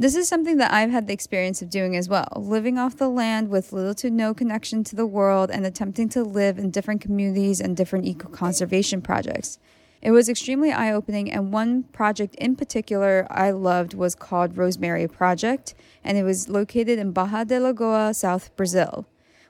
This 0.00 0.14
is 0.14 0.28
something 0.28 0.58
that 0.58 0.72
I've 0.72 0.92
had 0.92 1.08
the 1.08 1.12
experience 1.12 1.60
of 1.60 1.70
doing 1.70 1.96
as 1.96 2.08
well, 2.08 2.28
living 2.36 2.78
off 2.78 2.96
the 2.96 3.08
land 3.08 3.48
with 3.48 3.72
little 3.72 3.94
to 3.94 4.10
no 4.10 4.32
connection 4.32 4.84
to 4.84 4.94
the 4.94 5.04
world 5.04 5.50
and 5.50 5.66
attempting 5.66 6.08
to 6.10 6.22
live 6.22 6.56
in 6.56 6.70
different 6.70 7.00
communities 7.00 7.60
and 7.60 7.76
different 7.76 8.04
eco 8.04 8.28
conservation 8.28 9.02
projects. 9.02 9.58
It 10.00 10.12
was 10.12 10.28
extremely 10.28 10.70
eye 10.70 10.92
opening, 10.92 11.32
and 11.32 11.52
one 11.52 11.82
project 11.82 12.36
in 12.36 12.54
particular 12.54 13.26
I 13.28 13.50
loved 13.50 13.92
was 13.92 14.14
called 14.14 14.56
Rosemary 14.56 15.08
Project, 15.08 15.74
and 16.04 16.16
it 16.16 16.22
was 16.22 16.48
located 16.48 17.00
in 17.00 17.10
Barra 17.10 17.44
da 17.44 17.58
Lagoa, 17.58 18.14
South 18.14 18.54
Brazil. 18.54 19.04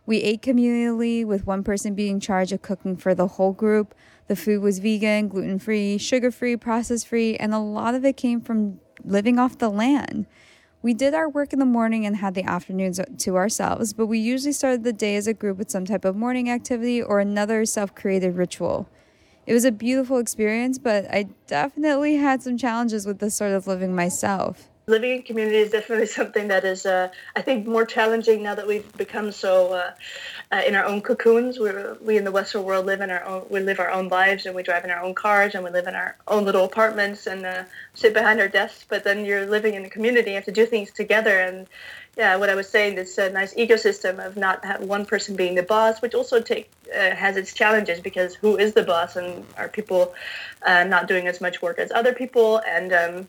We 0.07 0.23
ate 0.23 0.41
communally, 0.41 1.27
with 1.27 1.47
one 1.47 1.63
person 1.63 1.95
being 1.95 2.15
in 2.15 2.21
charge 2.21 2.53
of 2.53 2.63
cooking 2.63 2.97
for 2.97 3.15
the 3.15 3.27
whole 3.27 3.53
group. 3.53 3.95
The 4.29 4.37
food 4.37 4.63
was 4.63 4.79
vegan, 4.79 5.29
gluten 5.29 5.59
free, 5.59 5.99
sugar 5.99 6.31
free, 6.31 6.57
process 6.57 7.05
free, 7.05 7.37
and 7.37 7.53
a 7.53 7.59
lot 7.59 7.95
of 7.95 8.07
it 8.07 8.17
came 8.17 8.41
from 8.41 8.81
living 9.05 9.39
off 9.39 9.59
the 9.59 9.69
land. 9.69 10.27
We 10.81 10.95
did 10.95 11.13
our 11.13 11.29
work 11.29 11.53
in 11.53 11.59
the 11.59 11.65
morning 11.65 12.07
and 12.07 12.17
had 12.17 12.35
the 12.35 12.45
afternoons 12.45 13.01
to 13.19 13.37
ourselves, 13.37 13.93
but 13.93 14.07
we 14.07 14.19
usually 14.19 14.53
started 14.53 14.85
the 14.85 14.93
day 14.93 15.17
as 15.17 15.27
a 15.27 15.35
group 15.35 15.59
with 15.59 15.71
some 15.71 15.85
type 15.85 16.05
of 16.05 16.15
morning 16.15 16.49
activity 16.49 17.03
or 17.03 17.19
another 17.19 17.65
self 17.65 17.95
created 17.95 18.37
ritual. 18.37 18.89
It 19.47 19.55
was 19.55 19.65
a 19.65 19.73
beautiful 19.73 20.19
experience, 20.19 20.79
but 20.79 21.07
I 21.11 21.29
definitely 21.47 22.17
had 22.17 22.43
some 22.43 22.59
challenges 22.59 23.07
with 23.07 23.19
this 23.19 23.35
sort 23.35 23.53
of 23.53 23.67
living 23.67 23.95
myself 23.95 24.69
living 24.89 25.11
in 25.17 25.23
community 25.23 25.59
is 25.59 25.71
definitely 25.71 26.07
something 26.21 26.49
that 26.49 26.65
is, 26.65 26.87
uh, 26.87 27.09
I 27.37 27.43
think, 27.43 27.67
more 27.67 27.85
challenging 27.87 28.43
now 28.43 28.55
that 28.55 28.67
we've 28.67 28.91
become 28.97 29.31
so 29.31 29.75
uh, 29.75 29.93
uh, 30.51 30.63
in 30.67 30.75
our 30.75 30.85
own 30.85 31.03
cocoons. 31.03 31.59
We 31.59 31.71
we 32.01 32.17
in 32.17 32.25
the 32.25 32.33
Western 32.33 32.65
world 32.65 32.87
live 32.87 33.01
in 33.01 33.11
our 33.11 33.25
own, 33.25 33.47
we 33.51 33.61
live 33.61 33.79
our 33.79 33.91
own 33.91 34.09
lives, 34.09 34.47
and 34.47 34.55
we 34.55 34.63
drive 34.63 34.85
in 34.85 34.91
our 34.91 35.03
own 35.03 35.15
cars, 35.15 35.55
and 35.55 35.63
we 35.63 35.71
live 35.71 35.87
in 35.87 35.95
our 35.95 36.17
own 36.27 36.45
little 36.45 36.65
apartments, 36.65 37.27
and 37.27 37.45
uh, 37.45 37.65
sit 37.95 38.15
behind 38.15 38.41
our 38.41 38.49
desks. 38.49 38.85
But 38.89 39.05
then 39.05 39.25
you're 39.25 39.47
living 39.47 39.75
in 39.75 39.85
a 39.85 39.91
community, 39.91 40.31
you 40.31 40.37
have 40.37 40.45
to 40.47 40.53
do 40.53 40.67
things 40.67 40.91
together, 40.91 41.39
and 41.39 41.67
yeah, 42.17 42.35
what 42.35 42.51
I 42.51 42.57
was 42.57 42.69
saying, 42.69 42.97
this 42.97 43.17
a 43.19 43.31
nice 43.31 43.55
ecosystem 43.55 44.25
of 44.25 44.37
not 44.37 44.81
one 44.81 45.07
person 45.07 45.37
being 45.37 45.55
the 45.55 45.63
boss, 45.63 46.03
which 46.03 46.15
also 46.15 46.41
take 46.41 46.69
uh, 46.93 47.15
has 47.15 47.37
its 47.37 47.53
challenges 47.53 48.01
because 48.01 48.35
who 48.35 48.57
is 48.57 48.73
the 48.73 48.83
boss, 48.83 49.15
and 49.17 49.45
are 49.57 49.69
people 49.69 50.15
uh, 50.67 50.83
not 50.85 51.07
doing 51.07 51.29
as 51.29 51.41
much 51.41 51.63
work 51.63 51.79
as 51.79 51.93
other 51.93 52.13
people, 52.13 52.61
and 52.67 52.93
um, 52.93 53.29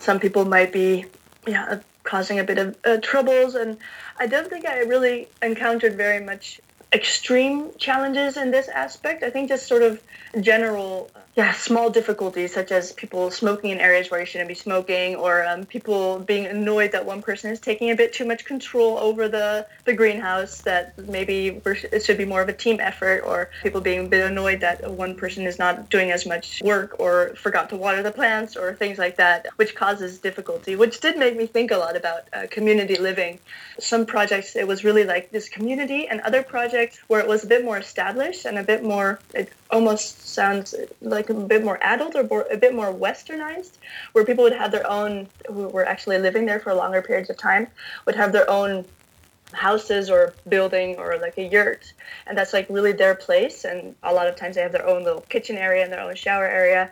some 0.00 0.18
people 0.18 0.44
might 0.44 0.72
be 0.72 1.04
yeah 1.46 1.78
causing 2.02 2.40
a 2.40 2.44
bit 2.44 2.58
of 2.58 2.76
uh, 2.84 2.96
troubles 3.02 3.54
and 3.54 3.76
i 4.18 4.26
don't 4.26 4.48
think 4.48 4.66
i 4.66 4.80
really 4.80 5.28
encountered 5.42 5.94
very 5.94 6.20
much 6.20 6.60
extreme 6.92 7.70
challenges 7.78 8.36
in 8.36 8.50
this 8.50 8.68
aspect. 8.68 9.22
I 9.22 9.30
think 9.30 9.48
just 9.48 9.66
sort 9.66 9.82
of 9.82 10.02
general 10.40 11.10
yeah, 11.36 11.52
small 11.52 11.90
difficulties 11.90 12.52
such 12.52 12.72
as 12.72 12.92
people 12.92 13.30
smoking 13.30 13.70
in 13.70 13.78
areas 13.78 14.10
where 14.10 14.18
you 14.18 14.26
shouldn't 14.26 14.48
be 14.48 14.54
smoking, 14.54 15.14
or 15.14 15.44
um, 15.46 15.64
people 15.64 16.18
being 16.18 16.46
annoyed 16.46 16.90
that 16.90 17.06
one 17.06 17.22
person 17.22 17.52
is 17.52 17.60
taking 17.60 17.90
a 17.90 17.94
bit 17.94 18.12
too 18.12 18.24
much 18.24 18.44
control 18.44 18.98
over 18.98 19.28
the, 19.28 19.64
the 19.84 19.92
greenhouse, 19.92 20.60
that 20.62 20.98
maybe 21.06 21.60
it 21.64 22.04
should 22.04 22.18
be 22.18 22.24
more 22.24 22.42
of 22.42 22.48
a 22.48 22.52
team 22.52 22.80
effort, 22.80 23.22
or 23.24 23.48
people 23.62 23.80
being 23.80 24.06
a 24.06 24.08
bit 24.08 24.28
annoyed 24.28 24.60
that 24.60 24.90
one 24.90 25.14
person 25.14 25.46
is 25.46 25.56
not 25.56 25.88
doing 25.88 26.10
as 26.10 26.26
much 26.26 26.60
work 26.62 26.96
or 26.98 27.34
forgot 27.36 27.68
to 27.70 27.76
water 27.76 28.02
the 28.02 28.10
plants, 28.10 28.56
or 28.56 28.74
things 28.74 28.98
like 28.98 29.16
that, 29.16 29.46
which 29.54 29.76
causes 29.76 30.18
difficulty, 30.18 30.74
which 30.74 30.98
did 31.00 31.16
make 31.16 31.36
me 31.36 31.46
think 31.46 31.70
a 31.70 31.76
lot 31.76 31.96
about 31.96 32.22
uh, 32.32 32.46
community 32.50 32.96
living. 32.96 33.38
Some 33.78 34.04
projects, 34.04 34.56
it 34.56 34.66
was 34.66 34.82
really 34.82 35.04
like 35.04 35.30
this 35.30 35.48
community, 35.48 36.08
and 36.08 36.20
other 36.22 36.42
projects 36.42 36.98
where 37.06 37.20
it 37.20 37.28
was 37.28 37.44
a 37.44 37.46
bit 37.46 37.64
more 37.64 37.78
established 37.78 38.46
and 38.46 38.58
a 38.58 38.64
bit 38.64 38.82
more, 38.82 39.20
it 39.32 39.52
almost 39.70 40.28
sounds 40.28 40.74
like 41.00 41.30
a 41.30 41.34
bit 41.34 41.64
more 41.64 41.78
adult 41.82 42.14
or 42.14 42.24
more, 42.24 42.46
a 42.50 42.56
bit 42.56 42.74
more 42.74 42.92
westernized, 42.92 43.72
where 44.12 44.24
people 44.24 44.44
would 44.44 44.52
have 44.52 44.72
their 44.72 44.88
own, 44.88 45.28
who 45.46 45.68
were 45.68 45.86
actually 45.86 46.18
living 46.18 46.46
there 46.46 46.60
for 46.60 46.74
longer 46.74 47.02
periods 47.02 47.30
of 47.30 47.36
time, 47.36 47.66
would 48.06 48.14
have 48.14 48.32
their 48.32 48.48
own 48.50 48.84
houses 49.52 50.10
or 50.10 50.32
building 50.48 50.96
or 50.96 51.18
like 51.18 51.36
a 51.38 51.44
yurt 51.44 51.92
and 52.26 52.36
that's 52.36 52.52
like 52.52 52.66
really 52.68 52.92
their 52.92 53.14
place 53.14 53.64
and 53.64 53.94
a 54.02 54.12
lot 54.12 54.26
of 54.26 54.36
times 54.36 54.56
they 54.56 54.62
have 54.62 54.72
their 54.72 54.86
own 54.86 55.04
little 55.04 55.22
kitchen 55.22 55.56
area 55.56 55.82
and 55.82 55.92
their 55.92 56.00
own 56.00 56.14
shower 56.14 56.46
area 56.46 56.90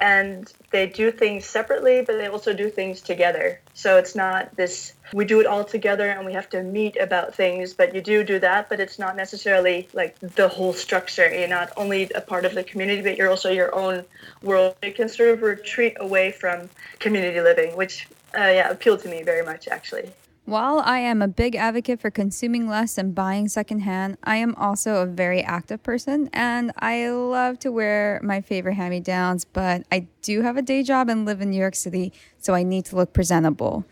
and 0.00 0.52
they 0.70 0.86
do 0.86 1.10
things 1.12 1.44
separately 1.44 2.02
but 2.02 2.16
they 2.16 2.26
also 2.26 2.52
do 2.52 2.70
things 2.70 3.00
together. 3.00 3.60
So 3.74 3.98
it's 3.98 4.14
not 4.14 4.56
this 4.56 4.94
we 5.12 5.24
do 5.24 5.40
it 5.40 5.46
all 5.46 5.64
together 5.64 6.10
and 6.10 6.24
we 6.24 6.32
have 6.32 6.48
to 6.50 6.62
meet 6.62 6.96
about 6.96 7.34
things 7.34 7.74
but 7.74 7.94
you 7.94 8.00
do 8.00 8.24
do 8.24 8.38
that 8.38 8.68
but 8.68 8.80
it's 8.80 8.98
not 8.98 9.16
necessarily 9.16 9.88
like 9.92 10.18
the 10.20 10.48
whole 10.48 10.72
structure. 10.72 11.32
You're 11.32 11.48
not 11.48 11.72
only 11.76 12.10
a 12.14 12.20
part 12.20 12.44
of 12.44 12.54
the 12.54 12.64
community 12.64 13.02
but 13.02 13.16
you're 13.16 13.30
also 13.30 13.50
your 13.50 13.74
own 13.74 14.04
world. 14.42 14.74
You 14.82 14.92
can 14.92 15.08
sort 15.08 15.30
of 15.30 15.42
retreat 15.42 15.96
away 16.00 16.32
from 16.32 16.70
community 16.98 17.40
living 17.40 17.76
which 17.76 18.08
uh, 18.34 18.40
yeah 18.40 18.70
appealed 18.70 19.00
to 19.00 19.08
me 19.08 19.22
very 19.22 19.44
much 19.44 19.68
actually 19.68 20.10
while 20.50 20.80
I 20.80 20.98
am 20.98 21.22
a 21.22 21.28
big 21.28 21.54
advocate 21.54 22.00
for 22.00 22.10
consuming 22.10 22.66
less 22.66 22.98
and 22.98 23.14
buying 23.14 23.48
secondhand, 23.48 24.18
I 24.24 24.34
am 24.36 24.56
also 24.56 24.96
a 24.96 25.06
very 25.06 25.42
active 25.42 25.80
person 25.84 26.28
and 26.32 26.72
I 26.76 27.08
love 27.08 27.60
to 27.60 27.70
wear 27.70 28.20
my 28.24 28.40
favorite 28.40 28.74
hand 28.74 28.90
me 28.90 28.98
downs, 28.98 29.44
but 29.44 29.84
I 29.92 30.08
do 30.22 30.42
have 30.42 30.56
a 30.56 30.62
day 30.62 30.82
job 30.82 31.08
and 31.08 31.24
live 31.24 31.40
in 31.40 31.50
New 31.50 31.60
York 31.60 31.76
City, 31.76 32.12
so 32.36 32.52
I 32.52 32.64
need 32.64 32.84
to 32.86 32.96
look 32.96 33.12
presentable. 33.12 33.84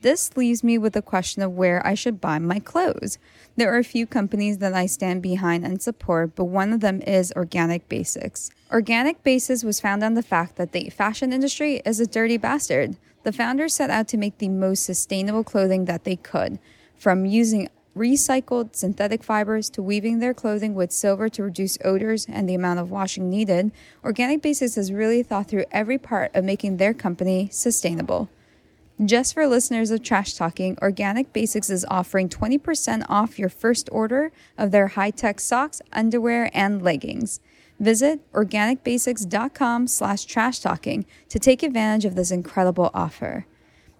This 0.00 0.34
leaves 0.38 0.64
me 0.64 0.78
with 0.78 0.94
the 0.94 1.02
question 1.02 1.42
of 1.42 1.52
where 1.52 1.86
I 1.86 1.92
should 1.92 2.18
buy 2.18 2.38
my 2.38 2.60
clothes. 2.60 3.18
There 3.56 3.70
are 3.74 3.78
a 3.78 3.84
few 3.84 4.06
companies 4.06 4.56
that 4.58 4.72
I 4.72 4.86
stand 4.86 5.20
behind 5.20 5.66
and 5.66 5.82
support, 5.82 6.34
but 6.34 6.44
one 6.44 6.72
of 6.72 6.80
them 6.80 7.02
is 7.02 7.30
Organic 7.36 7.90
Basics. 7.90 8.50
Organic 8.72 9.22
Basics 9.22 9.64
was 9.64 9.80
found 9.80 10.02
on 10.02 10.14
the 10.14 10.22
fact 10.22 10.56
that 10.56 10.72
the 10.72 10.88
fashion 10.88 11.34
industry 11.34 11.82
is 11.84 12.00
a 12.00 12.06
dirty 12.06 12.38
bastard. 12.38 12.96
The 13.26 13.32
founders 13.32 13.74
set 13.74 13.90
out 13.90 14.06
to 14.08 14.16
make 14.16 14.38
the 14.38 14.48
most 14.48 14.84
sustainable 14.84 15.42
clothing 15.42 15.86
that 15.86 16.04
they 16.04 16.14
could, 16.14 16.60
from 16.96 17.26
using 17.26 17.68
recycled 17.96 18.76
synthetic 18.76 19.24
fibers 19.24 19.68
to 19.70 19.82
weaving 19.82 20.20
their 20.20 20.32
clothing 20.32 20.76
with 20.76 20.92
silver 20.92 21.28
to 21.30 21.42
reduce 21.42 21.76
odors 21.84 22.26
and 22.28 22.48
the 22.48 22.54
amount 22.54 22.78
of 22.78 22.92
washing 22.92 23.28
needed. 23.28 23.72
Organic 24.04 24.42
Basics 24.42 24.76
has 24.76 24.92
really 24.92 25.24
thought 25.24 25.48
through 25.48 25.64
every 25.72 25.98
part 25.98 26.30
of 26.36 26.44
making 26.44 26.76
their 26.76 26.94
company 26.94 27.48
sustainable. 27.50 28.28
Just 29.04 29.34
for 29.34 29.48
listeners 29.48 29.90
of 29.90 30.04
Trash 30.04 30.34
Talking, 30.34 30.78
Organic 30.80 31.32
Basics 31.32 31.68
is 31.68 31.84
offering 31.90 32.28
20% 32.28 33.06
off 33.08 33.40
your 33.40 33.48
first 33.48 33.88
order 33.90 34.30
of 34.56 34.70
their 34.70 34.86
high 34.86 35.10
tech 35.10 35.40
socks, 35.40 35.82
underwear, 35.92 36.48
and 36.54 36.80
leggings. 36.80 37.40
Visit 37.78 38.20
organicbasics.com 38.32 39.86
slash 39.86 40.24
trash 40.24 40.60
talking 40.60 41.04
to 41.28 41.38
take 41.38 41.62
advantage 41.62 42.04
of 42.04 42.14
this 42.14 42.30
incredible 42.30 42.90
offer. 42.94 43.46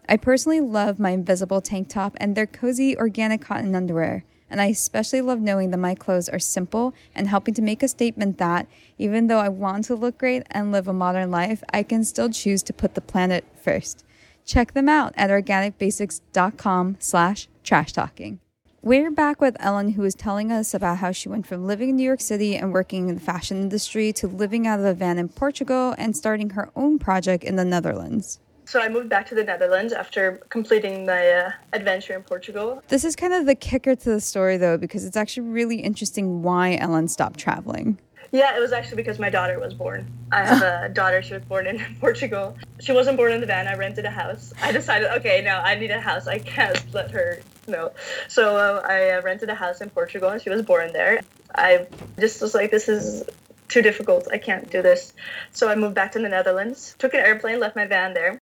I 0.08 0.16
personally 0.16 0.60
love 0.60 0.98
my 0.98 1.10
invisible 1.10 1.60
tank 1.60 1.88
top 1.88 2.16
and 2.18 2.34
their 2.34 2.46
cozy 2.46 2.96
organic 2.96 3.42
cotton 3.42 3.74
underwear, 3.74 4.24
and 4.48 4.60
I 4.60 4.66
especially 4.66 5.20
love 5.20 5.40
knowing 5.40 5.70
that 5.72 5.78
my 5.78 5.94
clothes 5.94 6.28
are 6.28 6.38
simple 6.38 6.94
and 7.14 7.28
helping 7.28 7.54
to 7.54 7.62
make 7.62 7.82
a 7.82 7.88
statement 7.88 8.38
that 8.38 8.66
even 8.98 9.26
though 9.26 9.40
I 9.40 9.48
want 9.48 9.84
to 9.86 9.94
look 9.94 10.16
great 10.16 10.44
and 10.50 10.72
live 10.72 10.88
a 10.88 10.92
modern 10.92 11.30
life, 11.30 11.62
I 11.72 11.82
can 11.82 12.04
still 12.04 12.30
choose 12.30 12.62
to 12.64 12.72
put 12.72 12.94
the 12.94 13.00
planet 13.00 13.44
first. 13.60 14.04
Check 14.44 14.74
them 14.74 14.88
out 14.88 15.12
at 15.16 15.30
organicbasics.com 15.30 16.96
slash 17.00 17.48
trash 17.64 17.92
talking. 17.92 18.38
We're 18.86 19.10
back 19.10 19.40
with 19.40 19.56
Ellen, 19.58 19.88
who 19.88 20.04
is 20.04 20.14
telling 20.14 20.52
us 20.52 20.72
about 20.72 20.98
how 20.98 21.10
she 21.10 21.28
went 21.28 21.44
from 21.44 21.66
living 21.66 21.88
in 21.88 21.96
New 21.96 22.04
York 22.04 22.20
City 22.20 22.54
and 22.54 22.72
working 22.72 23.08
in 23.08 23.16
the 23.16 23.20
fashion 23.20 23.60
industry 23.60 24.12
to 24.12 24.28
living 24.28 24.64
out 24.68 24.78
of 24.78 24.84
a 24.84 24.94
van 24.94 25.18
in 25.18 25.28
Portugal 25.28 25.96
and 25.98 26.16
starting 26.16 26.50
her 26.50 26.70
own 26.76 27.00
project 27.00 27.42
in 27.42 27.56
the 27.56 27.64
Netherlands. 27.64 28.38
So 28.64 28.80
I 28.80 28.88
moved 28.88 29.08
back 29.08 29.26
to 29.30 29.34
the 29.34 29.42
Netherlands 29.42 29.92
after 29.92 30.40
completing 30.50 31.04
my 31.04 31.28
uh, 31.28 31.50
adventure 31.72 32.14
in 32.14 32.22
Portugal. 32.22 32.80
This 32.86 33.02
is 33.02 33.16
kind 33.16 33.32
of 33.32 33.46
the 33.46 33.56
kicker 33.56 33.96
to 33.96 34.08
the 34.08 34.20
story, 34.20 34.56
though, 34.56 34.78
because 34.78 35.04
it's 35.04 35.16
actually 35.16 35.48
really 35.48 35.78
interesting 35.78 36.44
why 36.44 36.76
Ellen 36.76 37.08
stopped 37.08 37.40
traveling. 37.40 37.98
Yeah, 38.30 38.56
it 38.56 38.60
was 38.60 38.70
actually 38.70 38.98
because 38.98 39.18
my 39.18 39.30
daughter 39.30 39.58
was 39.58 39.74
born. 39.74 40.06
I 40.30 40.44
have 40.44 40.62
a 40.62 40.88
daughter. 40.94 41.22
She 41.22 41.34
was 41.34 41.42
born 41.42 41.66
in 41.66 41.84
Portugal. 42.00 42.56
She 42.78 42.92
wasn't 42.92 43.16
born 43.16 43.32
in 43.32 43.40
the 43.40 43.48
van. 43.48 43.66
I 43.66 43.74
rented 43.74 44.04
a 44.04 44.10
house. 44.10 44.54
I 44.62 44.70
decided, 44.70 45.10
okay, 45.18 45.42
no, 45.42 45.56
I 45.56 45.74
need 45.74 45.90
a 45.90 46.00
house. 46.00 46.28
I 46.28 46.38
can't 46.38 46.94
let 46.94 47.10
her 47.10 47.40
know. 47.68 47.92
So 48.28 48.56
uh, 48.56 48.82
I 48.84 49.18
rented 49.20 49.48
a 49.48 49.54
house 49.54 49.80
in 49.80 49.90
Portugal, 49.90 50.30
and 50.30 50.40
she 50.40 50.50
was 50.50 50.62
born 50.62 50.92
there. 50.92 51.20
I 51.54 51.86
just 52.18 52.40
was 52.40 52.54
like, 52.54 52.70
this 52.70 52.88
is 52.88 53.24
too 53.68 53.82
difficult. 53.82 54.28
I 54.30 54.38
can't 54.38 54.70
do 54.70 54.82
this. 54.82 55.12
So 55.52 55.68
I 55.68 55.74
moved 55.74 55.94
back 55.94 56.12
to 56.12 56.18
the 56.18 56.28
Netherlands, 56.28 56.94
took 56.98 57.14
an 57.14 57.20
airplane, 57.20 57.60
left 57.60 57.76
my 57.76 57.86
van 57.86 58.14
there. 58.14 58.38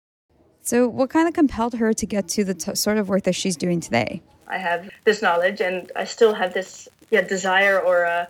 So, 0.61 0.87
what 0.87 1.09
kind 1.09 1.27
of 1.27 1.33
compelled 1.33 1.73
her 1.75 1.93
to 1.93 2.05
get 2.05 2.27
to 2.29 2.43
the 2.43 2.53
t- 2.53 2.75
sort 2.75 2.97
of 2.97 3.09
work 3.09 3.23
that 3.23 3.33
she's 3.33 3.55
doing 3.55 3.79
today? 3.79 4.21
I 4.47 4.57
have 4.57 4.89
this 5.03 5.21
knowledge, 5.21 5.61
and 5.61 5.91
I 5.95 6.03
still 6.03 6.33
have 6.33 6.53
this 6.53 6.87
yeah 7.09 7.21
desire 7.21 7.79
or 7.79 8.03
a 8.03 8.27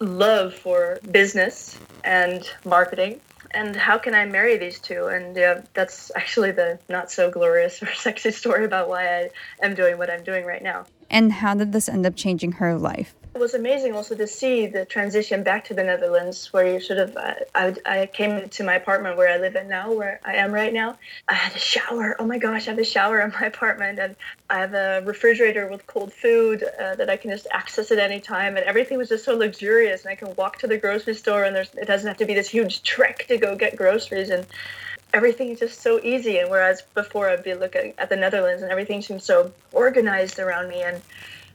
love 0.00 0.54
for 0.54 0.98
business 1.10 1.78
and 2.04 2.48
marketing 2.64 3.20
and 3.52 3.74
how 3.76 3.98
can 3.98 4.14
I 4.14 4.24
marry 4.24 4.56
these 4.56 4.80
two? 4.80 5.06
And 5.06 5.36
yeah, 5.36 5.62
that's 5.74 6.10
actually 6.14 6.52
the 6.52 6.78
not 6.88 7.10
so 7.10 7.30
glorious 7.30 7.82
or 7.82 7.92
sexy 7.94 8.30
story 8.30 8.64
about 8.64 8.88
why 8.88 9.06
I 9.06 9.30
am 9.62 9.74
doing 9.74 9.98
what 9.98 10.10
I'm 10.10 10.22
doing 10.22 10.44
right 10.44 10.62
now. 10.62 10.86
And 11.10 11.32
how 11.32 11.54
did 11.54 11.72
this 11.72 11.88
end 11.88 12.06
up 12.06 12.16
changing 12.16 12.52
her 12.52 12.76
life? 12.76 13.14
It 13.38 13.40
was 13.40 13.54
amazing 13.54 13.94
also 13.94 14.16
to 14.16 14.26
see 14.26 14.66
the 14.66 14.84
transition 14.84 15.44
back 15.44 15.64
to 15.66 15.74
the 15.74 15.84
Netherlands, 15.84 16.52
where 16.52 16.66
you 16.66 16.80
sort 16.80 16.98
of, 16.98 17.16
uh, 17.16 17.34
I, 17.54 17.72
I 17.86 18.06
came 18.06 18.48
to 18.48 18.64
my 18.64 18.74
apartment 18.74 19.16
where 19.16 19.28
I 19.28 19.38
live 19.38 19.54
in 19.54 19.68
now, 19.68 19.92
where 19.92 20.18
I 20.24 20.34
am 20.34 20.50
right 20.50 20.72
now. 20.72 20.98
I 21.28 21.34
had 21.34 21.54
a 21.54 21.58
shower. 21.60 22.16
Oh 22.18 22.26
my 22.26 22.38
gosh, 22.38 22.66
I 22.66 22.70
have 22.72 22.80
a 22.80 22.84
shower 22.84 23.20
in 23.20 23.30
my 23.30 23.46
apartment, 23.54 24.00
and 24.00 24.16
I 24.50 24.58
have 24.58 24.74
a 24.74 25.02
refrigerator 25.06 25.68
with 25.68 25.86
cold 25.86 26.12
food 26.12 26.64
uh, 26.64 26.96
that 26.96 27.08
I 27.08 27.16
can 27.16 27.30
just 27.30 27.46
access 27.52 27.92
at 27.92 28.00
any 28.00 28.18
time, 28.18 28.56
and 28.56 28.66
everything 28.66 28.98
was 28.98 29.08
just 29.08 29.24
so 29.24 29.36
luxurious. 29.36 30.02
And 30.02 30.10
I 30.10 30.16
can 30.16 30.34
walk 30.34 30.58
to 30.58 30.66
the 30.66 30.76
grocery 30.76 31.14
store, 31.14 31.44
and 31.44 31.54
there's, 31.54 31.72
it 31.76 31.86
doesn't 31.86 32.08
have 32.08 32.16
to 32.16 32.26
be 32.26 32.34
this 32.34 32.48
huge 32.48 32.82
trek 32.82 33.28
to 33.28 33.38
go 33.38 33.54
get 33.54 33.76
groceries. 33.76 34.30
And 34.30 34.48
everything 35.14 35.50
is 35.50 35.60
just 35.60 35.80
so 35.80 36.00
easy. 36.02 36.38
And 36.38 36.50
whereas 36.50 36.82
before 36.92 37.28
I'd 37.28 37.44
be 37.44 37.54
looking 37.54 37.94
at 37.98 38.08
the 38.08 38.16
Netherlands 38.16 38.62
and 38.62 38.72
everything 38.72 39.00
seems 39.00 39.22
so 39.22 39.52
organized 39.70 40.40
around 40.40 40.68
me 40.68 40.82
and 40.82 41.00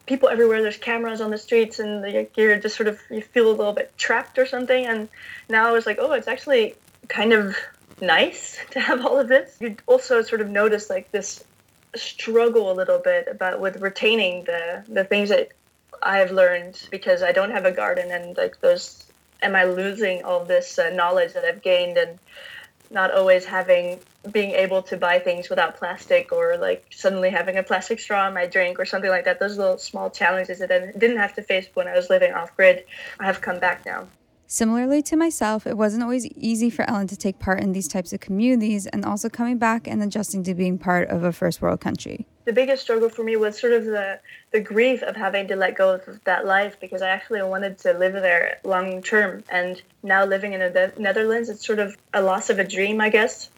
people 0.05 0.29
everywhere. 0.29 0.61
There's 0.61 0.77
cameras 0.77 1.21
on 1.21 1.31
the 1.31 1.37
streets, 1.37 1.79
and 1.79 2.29
you're 2.35 2.57
just 2.57 2.75
sort 2.75 2.87
of 2.87 2.99
you 3.09 3.21
feel 3.21 3.49
a 3.49 3.51
little 3.51 3.73
bit 3.73 3.91
trapped 3.97 4.37
or 4.37 4.45
something. 4.45 4.85
And 4.85 5.09
now 5.49 5.67
I 5.67 5.71
was 5.71 5.85
like, 5.85 5.97
oh, 5.99 6.11
it's 6.13 6.27
actually 6.27 6.75
kind 7.07 7.33
of 7.33 7.55
nice 8.01 8.57
to 8.71 8.79
have 8.79 9.05
all 9.05 9.19
of 9.19 9.27
this. 9.27 9.57
You 9.59 9.75
also 9.85 10.21
sort 10.21 10.41
of 10.41 10.49
notice 10.49 10.89
like 10.89 11.11
this 11.11 11.43
struggle 11.95 12.71
a 12.71 12.73
little 12.73 12.99
bit 12.99 13.27
about 13.27 13.59
with 13.59 13.81
retaining 13.81 14.43
the 14.45 14.83
the 14.87 15.03
things 15.03 15.29
that 15.29 15.49
I've 16.01 16.31
learned 16.31 16.87
because 16.89 17.21
I 17.21 17.31
don't 17.31 17.51
have 17.51 17.65
a 17.65 17.71
garden 17.71 18.11
and 18.11 18.35
like 18.35 18.59
those 18.61 19.05
am 19.43 19.55
I 19.55 19.65
losing 19.65 20.23
all 20.23 20.43
this 20.43 20.79
uh, 20.79 20.89
knowledge 20.89 21.33
that 21.33 21.45
I've 21.45 21.61
gained 21.61 21.97
and 21.97 22.17
not 22.93 23.11
always 23.11 23.45
having 23.45 23.99
being 24.31 24.51
able 24.51 24.81
to 24.83 24.95
buy 24.95 25.19
things 25.19 25.49
without 25.49 25.77
plastic 25.77 26.31
or 26.31 26.57
like 26.57 26.85
suddenly 26.91 27.29
having 27.29 27.57
a 27.57 27.63
plastic 27.63 27.99
straw 27.99 28.27
in 28.27 28.33
my 28.33 28.45
drink 28.45 28.79
or 28.79 28.85
something 28.85 29.09
like 29.09 29.25
that. 29.25 29.39
Those 29.39 29.57
little 29.57 29.77
small 29.77 30.09
challenges 30.09 30.59
that 30.59 30.71
i 30.71 30.91
didn't 30.97 31.17
have 31.17 31.33
to 31.35 31.41
face 31.41 31.67
when 31.73 31.87
i 31.87 31.95
was 31.95 32.09
living 32.09 32.33
off 32.33 32.55
grid 32.55 32.85
I 33.19 33.25
have 33.25 33.41
come 33.41 33.59
back 33.59 33.85
now 33.85 34.07
Similarly 34.53 35.01
to 35.01 35.15
myself, 35.15 35.65
it 35.65 35.77
wasn't 35.77 36.03
always 36.03 36.27
easy 36.27 36.69
for 36.69 36.87
Ellen 36.87 37.07
to 37.07 37.17
take 37.17 37.39
part 37.39 37.59
in 37.59 37.71
these 37.71 37.87
types 37.87 38.13
of 38.13 38.19
communities 38.19 38.85
and 38.85 39.03
also 39.03 39.27
coming 39.27 39.57
back 39.57 39.87
and 39.87 40.03
adjusting 40.03 40.43
to 40.43 40.53
being 40.53 40.77
part 40.77 41.09
of 41.09 41.23
a 41.23 41.33
first 41.33 41.59
world 41.59 41.81
country. 41.81 42.27
The 42.45 42.53
biggest 42.53 42.83
struggle 42.83 43.09
for 43.09 43.23
me 43.23 43.35
was 43.35 43.59
sort 43.59 43.73
of 43.73 43.85
the, 43.85 44.19
the 44.51 44.59
grief 44.59 45.01
of 45.01 45.15
having 45.15 45.47
to 45.47 45.55
let 45.55 45.73
go 45.73 45.95
of 45.95 46.23
that 46.25 46.45
life 46.45 46.79
because 46.79 47.01
I 47.01 47.09
actually 47.09 47.41
wanted 47.41 47.79
to 47.79 47.93
live 47.93 48.13
there 48.13 48.59
long 48.63 49.01
term. 49.01 49.43
And 49.49 49.81
now 50.03 50.23
living 50.23 50.53
in 50.53 50.59
the 50.59 50.93
Netherlands, 50.99 51.49
it's 51.49 51.65
sort 51.65 51.79
of 51.79 51.97
a 52.13 52.21
loss 52.21 52.51
of 52.51 52.59
a 52.59 52.63
dream, 52.63 53.01
I 53.01 53.09
guess. 53.09 53.49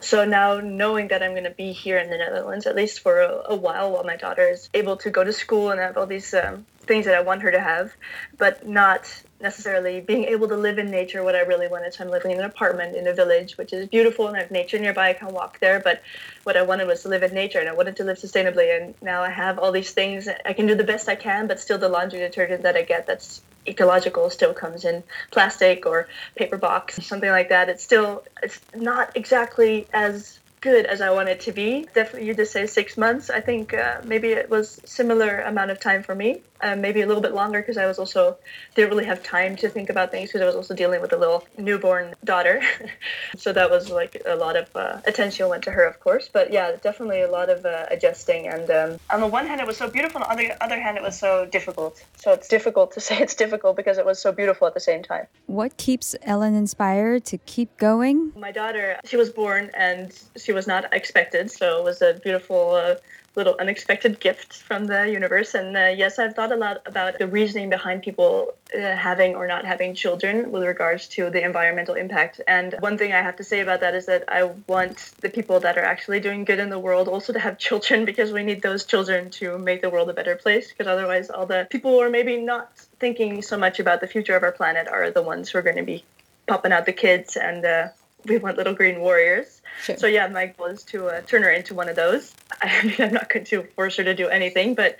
So 0.00 0.24
now 0.24 0.60
knowing 0.60 1.08
that 1.08 1.22
I'm 1.22 1.32
going 1.32 1.44
to 1.44 1.50
be 1.50 1.72
here 1.72 1.98
in 1.98 2.08
the 2.08 2.16
Netherlands, 2.16 2.66
at 2.66 2.74
least 2.74 3.00
for 3.00 3.20
a, 3.20 3.42
a, 3.50 3.54
while, 3.54 3.92
while 3.92 4.04
my 4.04 4.16
daughter 4.16 4.48
is 4.48 4.70
able 4.72 4.96
to 4.96 5.10
go 5.10 5.24
to 5.24 5.32
school 5.34 5.70
and 5.70 5.78
have 5.78 5.98
all 5.98 6.06
these 6.06 6.32
um, 6.32 6.64
things 6.86 7.04
that 7.06 7.14
I 7.14 7.20
want 7.20 7.42
her 7.42 7.50
to 7.50 7.60
have, 7.60 7.92
but 8.38 8.66
not 8.66 9.22
necessarily 9.40 10.00
being 10.00 10.24
able 10.24 10.48
to 10.48 10.56
live 10.56 10.78
in 10.78 10.90
nature 10.90 11.22
what 11.22 11.34
I 11.34 11.40
really 11.40 11.68
wanted. 11.68 11.92
So 11.92 12.04
I'm 12.04 12.10
living 12.10 12.30
in 12.30 12.38
an 12.38 12.44
apartment 12.44 12.96
in 12.96 13.06
a 13.06 13.12
village, 13.12 13.58
which 13.58 13.72
is 13.72 13.88
beautiful 13.88 14.28
and 14.28 14.36
I 14.36 14.40
have 14.40 14.50
nature 14.50 14.78
nearby. 14.78 15.10
I 15.10 15.12
can 15.12 15.32
walk 15.32 15.60
there. 15.60 15.80
But 15.80 16.02
what 16.44 16.56
I 16.56 16.62
wanted 16.62 16.86
was 16.86 17.02
to 17.02 17.08
live 17.08 17.22
in 17.22 17.34
nature 17.34 17.58
and 17.58 17.68
I 17.68 17.72
wanted 17.72 17.96
to 17.96 18.04
live 18.04 18.18
sustainably. 18.18 18.76
And 18.76 18.94
now 19.02 19.22
I 19.22 19.30
have 19.30 19.58
all 19.58 19.72
these 19.72 19.92
things. 19.92 20.28
I 20.44 20.52
can 20.52 20.66
do 20.66 20.74
the 20.74 20.84
best 20.84 21.08
I 21.08 21.16
can, 21.16 21.46
but 21.46 21.60
still 21.60 21.78
the 21.78 21.88
laundry 21.88 22.20
detergent 22.20 22.62
that 22.62 22.76
I 22.76 22.82
get 22.82 23.06
that's 23.06 23.42
ecological 23.68 24.30
still 24.30 24.54
comes 24.54 24.84
in 24.84 25.02
plastic 25.30 25.86
or 25.86 26.08
paper 26.36 26.56
box, 26.56 27.04
something 27.04 27.30
like 27.30 27.48
that. 27.48 27.68
It's 27.68 27.82
still, 27.82 28.24
it's 28.42 28.60
not 28.74 29.16
exactly 29.16 29.86
as 29.92 30.38
good 30.66 30.84
as 30.86 31.00
I 31.00 31.10
want 31.12 31.28
it 31.28 31.38
to 31.42 31.52
be. 31.52 31.86
Definitely, 31.94 32.26
you 32.26 32.34
just 32.34 32.52
say 32.52 32.66
six 32.66 32.96
months. 32.96 33.30
I 33.30 33.40
think 33.40 33.72
uh, 33.72 34.00
maybe 34.04 34.32
it 34.32 34.50
was 34.50 34.80
similar 34.84 35.40
amount 35.42 35.70
of 35.70 35.78
time 35.78 36.02
for 36.02 36.14
me. 36.14 36.42
Uh, 36.60 36.74
maybe 36.74 37.02
a 37.02 37.06
little 37.06 37.22
bit 37.22 37.34
longer 37.34 37.60
because 37.60 37.76
I 37.76 37.86
was 37.86 37.98
also 37.98 38.38
didn't 38.74 38.90
really 38.90 39.04
have 39.04 39.22
time 39.22 39.56
to 39.56 39.68
think 39.68 39.90
about 39.90 40.10
things 40.10 40.30
because 40.30 40.40
I 40.40 40.46
was 40.46 40.56
also 40.56 40.74
dealing 40.74 41.02
with 41.02 41.12
a 41.12 41.16
little 41.18 41.46
newborn 41.58 42.14
daughter. 42.24 42.62
so 43.36 43.52
that 43.52 43.70
was 43.70 43.90
like 43.90 44.22
a 44.26 44.34
lot 44.34 44.56
of 44.56 44.74
uh, 44.74 45.00
attention 45.04 45.48
went 45.48 45.62
to 45.64 45.70
her, 45.70 45.84
of 45.84 46.00
course. 46.00 46.28
But 46.32 46.52
yeah, 46.52 46.72
definitely 46.82 47.20
a 47.20 47.30
lot 47.30 47.50
of 47.50 47.64
uh, 47.66 47.86
adjusting. 47.90 48.48
And 48.48 48.70
um, 48.70 48.98
on 49.10 49.20
the 49.20 49.26
one 49.26 49.46
hand, 49.46 49.60
it 49.60 49.66
was 49.66 49.76
so 49.76 49.88
beautiful. 49.88 50.22
On 50.22 50.36
the 50.36 50.50
other 50.64 50.80
hand, 50.80 50.96
it 50.96 51.02
was 51.02 51.18
so 51.18 51.46
difficult. 51.46 52.02
So 52.16 52.32
it's 52.32 52.48
difficult 52.48 52.92
to 52.92 53.00
say 53.06 53.18
it's 53.18 53.34
difficult 53.34 53.76
because 53.76 53.98
it 53.98 54.06
was 54.06 54.18
so 54.18 54.32
beautiful 54.32 54.66
at 54.66 54.74
the 54.74 54.80
same 54.80 55.02
time. 55.02 55.26
What 55.46 55.76
keeps 55.76 56.16
Ellen 56.22 56.54
inspired 56.54 57.24
to 57.26 57.38
keep 57.38 57.76
going? 57.76 58.32
My 58.34 58.50
daughter, 58.50 58.98
she 59.04 59.16
was 59.16 59.30
born 59.30 59.70
and 59.74 60.10
she 60.36 60.52
was 60.56 60.66
not 60.66 60.92
expected, 60.92 61.50
so 61.50 61.78
it 61.78 61.84
was 61.84 62.02
a 62.02 62.14
beautiful 62.14 62.74
uh, 62.74 62.94
little 63.36 63.54
unexpected 63.60 64.18
gift 64.18 64.62
from 64.62 64.86
the 64.86 65.08
universe. 65.10 65.54
And 65.54 65.76
uh, 65.76 65.92
yes, 66.02 66.18
I've 66.18 66.34
thought 66.34 66.50
a 66.50 66.56
lot 66.56 66.80
about 66.86 67.18
the 67.18 67.28
reasoning 67.28 67.68
behind 67.68 68.02
people 68.02 68.54
uh, 68.74 68.96
having 68.96 69.36
or 69.36 69.46
not 69.46 69.66
having 69.66 69.94
children 69.94 70.50
with 70.50 70.64
regards 70.64 71.06
to 71.08 71.28
the 71.28 71.44
environmental 71.44 71.94
impact. 71.94 72.40
And 72.48 72.74
one 72.80 72.96
thing 72.96 73.12
I 73.12 73.20
have 73.20 73.36
to 73.36 73.44
say 73.44 73.60
about 73.60 73.80
that 73.80 73.94
is 73.94 74.06
that 74.06 74.24
I 74.28 74.44
want 74.66 75.12
the 75.20 75.28
people 75.28 75.60
that 75.60 75.76
are 75.76 75.84
actually 75.84 76.20
doing 76.20 76.44
good 76.44 76.58
in 76.58 76.70
the 76.70 76.78
world 76.78 77.06
also 77.08 77.32
to 77.34 77.38
have 77.38 77.58
children 77.68 78.06
because 78.06 78.32
we 78.32 78.42
need 78.42 78.62
those 78.62 78.86
children 78.86 79.30
to 79.38 79.58
make 79.58 79.82
the 79.82 79.90
world 79.90 80.08
a 80.08 80.14
better 80.14 80.36
place. 80.36 80.70
Because 80.70 80.86
otherwise, 80.86 81.28
all 81.28 81.46
the 81.46 81.68
people 81.70 81.90
who 81.92 82.00
are 82.00 82.10
maybe 82.10 82.38
not 82.38 82.74
thinking 82.98 83.42
so 83.42 83.58
much 83.58 83.78
about 83.78 84.00
the 84.00 84.06
future 84.06 84.34
of 84.34 84.42
our 84.42 84.52
planet 84.52 84.88
are 84.88 85.10
the 85.10 85.22
ones 85.22 85.50
who 85.50 85.58
are 85.58 85.62
going 85.62 85.76
to 85.76 85.84
be 85.94 86.02
popping 86.46 86.72
out 86.72 86.86
the 86.86 86.92
kids 86.92 87.36
and 87.36 87.64
uh, 87.64 87.88
we 88.24 88.38
want 88.38 88.56
little 88.56 88.74
green 88.74 89.00
warriors. 89.00 89.55
Sure. 89.82 89.96
So 89.96 90.06
yeah, 90.06 90.26
my 90.28 90.46
goal 90.46 90.66
is 90.66 90.82
to 90.84 91.08
uh, 91.08 91.20
turn 91.22 91.42
her 91.42 91.50
into 91.50 91.74
one 91.74 91.88
of 91.88 91.96
those. 91.96 92.34
I 92.62 92.82
mean, 92.82 92.96
I'm 92.98 93.12
not 93.12 93.28
going 93.28 93.44
to 93.46 93.62
force 93.74 93.96
her 93.96 94.04
to 94.04 94.14
do 94.14 94.28
anything, 94.28 94.74
but 94.74 94.98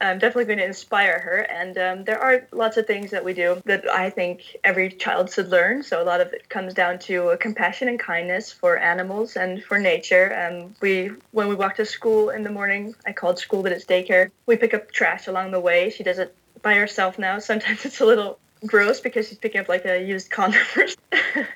I'm 0.00 0.18
definitely 0.18 0.44
going 0.44 0.58
to 0.58 0.64
inspire 0.64 1.18
her. 1.18 1.38
And 1.38 1.78
um, 1.78 2.04
there 2.04 2.20
are 2.20 2.46
lots 2.52 2.76
of 2.76 2.86
things 2.86 3.10
that 3.10 3.24
we 3.24 3.34
do 3.34 3.62
that 3.64 3.88
I 3.88 4.10
think 4.10 4.56
every 4.64 4.90
child 4.90 5.30
should 5.30 5.48
learn. 5.48 5.82
So 5.82 6.02
a 6.02 6.04
lot 6.04 6.20
of 6.20 6.32
it 6.32 6.48
comes 6.48 6.74
down 6.74 6.98
to 7.00 7.30
uh, 7.30 7.36
compassion 7.36 7.88
and 7.88 7.98
kindness 7.98 8.52
for 8.52 8.76
animals 8.76 9.36
and 9.36 9.62
for 9.62 9.78
nature. 9.78 10.34
Um, 10.34 10.74
we 10.80 11.10
when 11.32 11.48
we 11.48 11.54
walk 11.54 11.76
to 11.76 11.86
school 11.86 12.30
in 12.30 12.42
the 12.42 12.50
morning, 12.50 12.94
I 13.06 13.12
called 13.12 13.38
school, 13.38 13.62
but 13.62 13.72
it's 13.72 13.84
daycare. 13.84 14.30
We 14.46 14.56
pick 14.56 14.74
up 14.74 14.90
trash 14.90 15.26
along 15.26 15.52
the 15.52 15.60
way. 15.60 15.90
She 15.90 16.02
does 16.02 16.18
it 16.18 16.34
by 16.62 16.74
herself 16.74 17.18
now. 17.18 17.38
Sometimes 17.38 17.84
it's 17.84 18.00
a 18.00 18.06
little 18.06 18.38
gross 18.66 19.00
because 19.00 19.28
she's 19.28 19.38
picking 19.38 19.60
up 19.60 19.68
like 19.68 19.84
a 19.84 20.02
used 20.02 20.30
condom. 20.30 20.60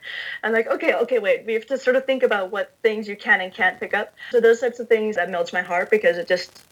I'm 0.43 0.53
like, 0.53 0.67
okay, 0.69 0.95
okay, 0.95 1.19
wait. 1.19 1.45
We 1.47 1.55
have 1.55 1.67
to 1.67 1.79
sort 1.79 1.97
of 1.97 2.05
think 2.05 2.23
about 2.23 2.51
what 2.51 2.77
things 2.83 3.09
you 3.09 3.17
can 3.17 3.41
and 3.41 3.53
can't 3.53 3.79
pick 3.79 3.95
up. 3.95 4.15
So 4.31 4.41
those 4.41 4.61
types 4.61 4.81
of 4.81 4.89
things 4.89 5.17
that 5.17 5.31
melts 5.31 5.53
my 5.53 5.63
heart 5.63 5.91
because 5.91 6.19
it 6.19 6.29
just 6.29 6.63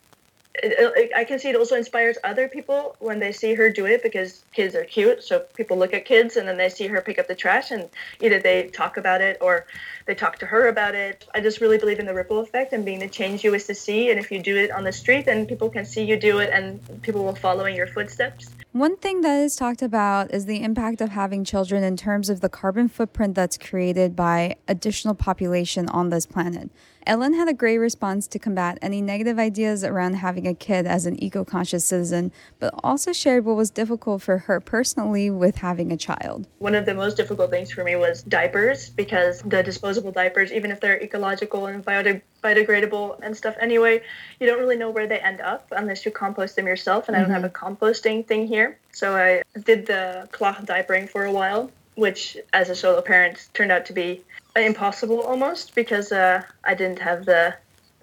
it, 0.55 0.75
it, 0.97 1.13
I 1.17 1.25
can 1.25 1.39
see 1.39 1.49
it 1.49 1.57
also 1.57 1.77
inspires 1.77 2.19
other 2.25 2.49
people 2.49 2.97
when 2.99 3.21
they 3.21 3.33
see 3.33 3.55
her 3.55 3.71
do 3.71 3.87
it 3.87 4.03
because 4.03 4.45
kids 4.53 4.75
are 4.75 4.85
cute. 4.85 5.23
So 5.23 5.41
people 5.55 5.79
look 5.79 5.95
at 5.95 6.05
kids 6.05 6.37
and 6.37 6.47
then 6.47 6.57
they 6.57 6.69
see 6.69 6.87
her 6.89 7.01
pick 7.01 7.19
up 7.19 7.29
the 7.29 7.35
trash 7.35 7.71
and 7.71 7.89
either 8.21 8.41
they 8.41 8.69
talk 8.69 8.97
about 8.97 9.21
it 9.21 9.39
or 9.41 9.67
they 10.07 10.15
talk 10.15 10.39
to 10.41 10.47
her 10.47 10.69
about 10.69 10.95
it. 10.95 11.27
I 11.35 11.41
just 11.41 11.61
really 11.61 11.79
believe 11.79 11.99
in 11.99 12.07
the 12.07 12.15
ripple 12.15 12.41
effect 12.41 12.73
and 12.73 12.85
being 12.85 12.99
the 12.99 13.09
change 13.09 13.45
you 13.45 13.53
wish 13.53 13.65
to 13.65 13.75
see. 13.75 14.11
And 14.11 14.19
if 14.19 14.31
you 14.31 14.43
do 14.43 14.57
it 14.57 14.71
on 14.71 14.85
the 14.85 14.93
street, 14.93 15.27
then 15.27 15.47
people 15.47 15.71
can 15.71 15.85
see 15.85 16.05
you 16.05 16.19
do 16.19 16.39
it 16.39 16.51
and 16.53 16.81
people 17.03 17.25
will 17.25 17.37
follow 17.37 17.65
in 17.67 17.75
your 17.75 17.87
footsteps. 17.87 18.51
One 18.73 18.97
thing 18.97 19.23
that 19.23 19.41
is 19.41 19.57
talked 19.57 19.83
about 19.83 20.33
is 20.33 20.47
the 20.47 20.63
impact 20.63 21.01
of 21.01 21.09
having 21.09 21.43
children 21.43 21.83
in 21.83 21.97
terms 21.97 22.31
of 22.31 22.41
the 22.41 22.49
carbon 22.49 22.87
footprint 22.89 23.35
that's 23.35 23.59
created 23.59 24.15
by 24.15 24.55
additional 24.69 25.17
population 25.17 25.89
on 25.89 26.11
this 26.11 26.25
planet. 26.25 26.71
Ellen 27.05 27.35
had 27.35 27.49
a 27.49 27.53
great 27.53 27.79
response 27.79 28.29
to 28.29 28.39
combat 28.39 28.79
any 28.81 29.03
negative 29.03 29.41
ideas 29.41 29.83
around 29.83 30.15
having 30.15 30.47
a 30.47 30.55
kid 30.55 30.87
as 30.87 31.05
an 31.05 31.21
eco 31.21 31.45
conscious 31.45 31.85
citizen, 31.85 32.31
but 32.61 32.73
also 32.85 33.13
shared 33.13 33.45
what 33.45 33.57
was 33.57 33.71
difficult 33.71 34.23
for 34.23 34.39
her 34.39 34.61
personally 34.61 35.31
with 35.31 35.57
having 35.57 35.91
a 35.91 35.97
child. 35.97 36.47
One 36.59 36.77
of 36.77 36.87
the 36.87 36.95
most 36.95 37.17
difficult 37.17 37.51
things 37.51 37.73
for 37.73 37.83
me 37.83 37.97
was 37.97 38.23
diapers 38.23 38.91
because 38.91 39.43
the 39.43 39.65
disposable 39.65 40.13
diapers, 40.13 40.53
even 40.53 40.71
if 40.71 40.79
they're 40.79 41.03
ecological 41.03 41.67
and 41.67 41.85
biodegradable 41.85 42.23
and 42.43 43.37
stuff 43.37 43.57
anyway, 43.61 44.03
you 44.39 44.47
don't 44.47 44.59
really 44.59 44.77
know 44.77 44.91
where 44.91 45.07
they 45.07 45.19
end 45.19 45.41
up 45.41 45.67
unless 45.73 46.05
you 46.05 46.11
compost 46.11 46.57
them 46.57 46.67
yourself. 46.67 47.09
And 47.09 47.17
mm-hmm. 47.17 47.25
I 47.25 47.35
don't 47.35 47.43
have 47.43 47.53
mm-hmm. 47.53 47.67
a 47.67 47.75
composting 47.77 48.27
thing 48.27 48.47
here. 48.47 48.79
So 48.93 49.17
I 49.17 49.43
did 49.61 49.87
the 49.87 50.29
cloth 50.33 50.65
diapering 50.67 51.09
for 51.09 51.25
a 51.25 51.33
while 51.33 51.71
which 52.01 52.39
as 52.53 52.71
a 52.71 52.75
solo 52.75 53.03
parent 53.03 53.49
turned 53.53 53.71
out 53.71 53.85
to 53.87 53.93
be 53.93 54.23
impossible 54.57 55.21
almost 55.21 55.75
because 55.75 56.13
uh, 56.13 56.43
I 56.65 56.75
didn't 56.75 56.99
have 56.99 57.27
the 57.27 57.55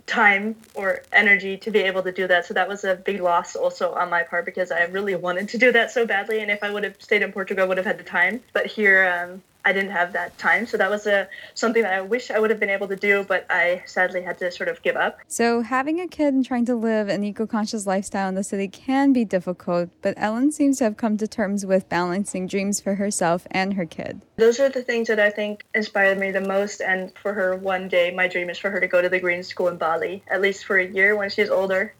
time 0.06 0.56
or 0.74 1.02
energy 1.12 1.58
to 1.58 1.72
be 1.72 1.80
able 1.80 2.02
to 2.04 2.12
do 2.12 2.28
that. 2.28 2.46
So 2.46 2.54
that 2.54 2.70
was 2.70 2.86
a 2.86 2.96
big 2.96 3.20
loss 3.20 3.56
also 3.56 3.94
on 3.94 4.10
my 4.10 4.24
part 4.24 4.46
because 4.46 4.72
I 4.72 4.84
really 4.86 5.16
wanted 5.16 5.50
to 5.50 5.58
do 5.58 5.72
that 5.74 5.92
so 5.92 6.06
badly. 6.06 6.40
And 6.40 6.50
if 6.50 6.64
I 6.64 6.72
would 6.72 6.86
have 6.86 6.96
stayed 7.00 7.22
in 7.22 7.34
Portugal, 7.34 7.66
I 7.66 7.68
would 7.68 7.78
have 7.78 7.86
had 7.86 7.98
the 7.98 8.04
time. 8.04 8.42
But 8.54 8.68
here, 8.68 9.06
um, 9.06 9.44
I 9.68 9.74
didn't 9.74 9.92
have 9.92 10.14
that 10.14 10.38
time. 10.38 10.66
So 10.66 10.78
that 10.78 10.90
was 10.90 11.06
a 11.08 11.28
something 11.54 11.84
that 11.84 11.94
I 11.94 12.00
wish 12.00 12.32
I 12.32 12.40
would 12.40 12.50
have 12.52 12.60
been 12.60 12.70
able 12.70 12.88
to 12.88 12.96
do, 12.96 13.26
but 13.28 13.46
I 13.50 13.84
sadly 13.86 14.22
had 14.22 14.38
to 14.38 14.50
sort 14.50 14.70
of 14.70 14.82
give 14.82 14.96
up. 14.96 15.20
So 15.28 15.60
having 15.60 16.00
a 16.00 16.08
kid 16.08 16.34
and 16.34 16.46
trying 16.46 16.64
to 16.68 16.76
live 16.76 17.10
an 17.10 17.22
eco-conscious 17.26 17.86
lifestyle 17.86 18.30
in 18.30 18.36
the 18.36 18.46
city 18.46 18.70
can 18.70 19.12
be 19.12 19.26
difficult, 19.26 19.90
but 20.02 20.14
Ellen 20.16 20.54
seems 20.54 20.78
to 20.78 20.86
have 20.86 20.96
come 20.96 21.18
to 21.18 21.28
terms 21.28 21.66
with 21.66 21.90
balancing 21.90 22.48
dreams 22.48 22.80
for 22.80 22.96
herself 22.96 23.46
and 23.52 23.74
her 23.74 23.86
kid. 23.86 24.22
Those 24.38 24.62
are 24.62 24.70
the 24.70 24.84
things 24.84 25.10
that 25.10 25.20
I 25.20 25.32
think 25.32 25.66
inspired 25.76 26.18
me 26.18 26.32
the 26.32 26.40
most. 26.40 26.80
And 26.80 27.12
for 27.18 27.34
her, 27.34 27.58
one 27.58 27.90
day, 27.90 28.12
my 28.12 28.30
dream 28.30 28.50
is 28.50 28.58
for 28.58 28.70
her 28.70 28.80
to 28.80 28.88
go 28.88 29.02
to 29.02 29.10
the 29.10 29.20
green 29.20 29.44
school 29.44 29.68
in 29.68 29.76
Bali, 29.76 30.24
at 30.30 30.40
least 30.40 30.64
for 30.64 30.78
a 30.78 30.88
year 30.88 31.18
when 31.18 31.30
she's 31.30 31.50
older 31.50 31.94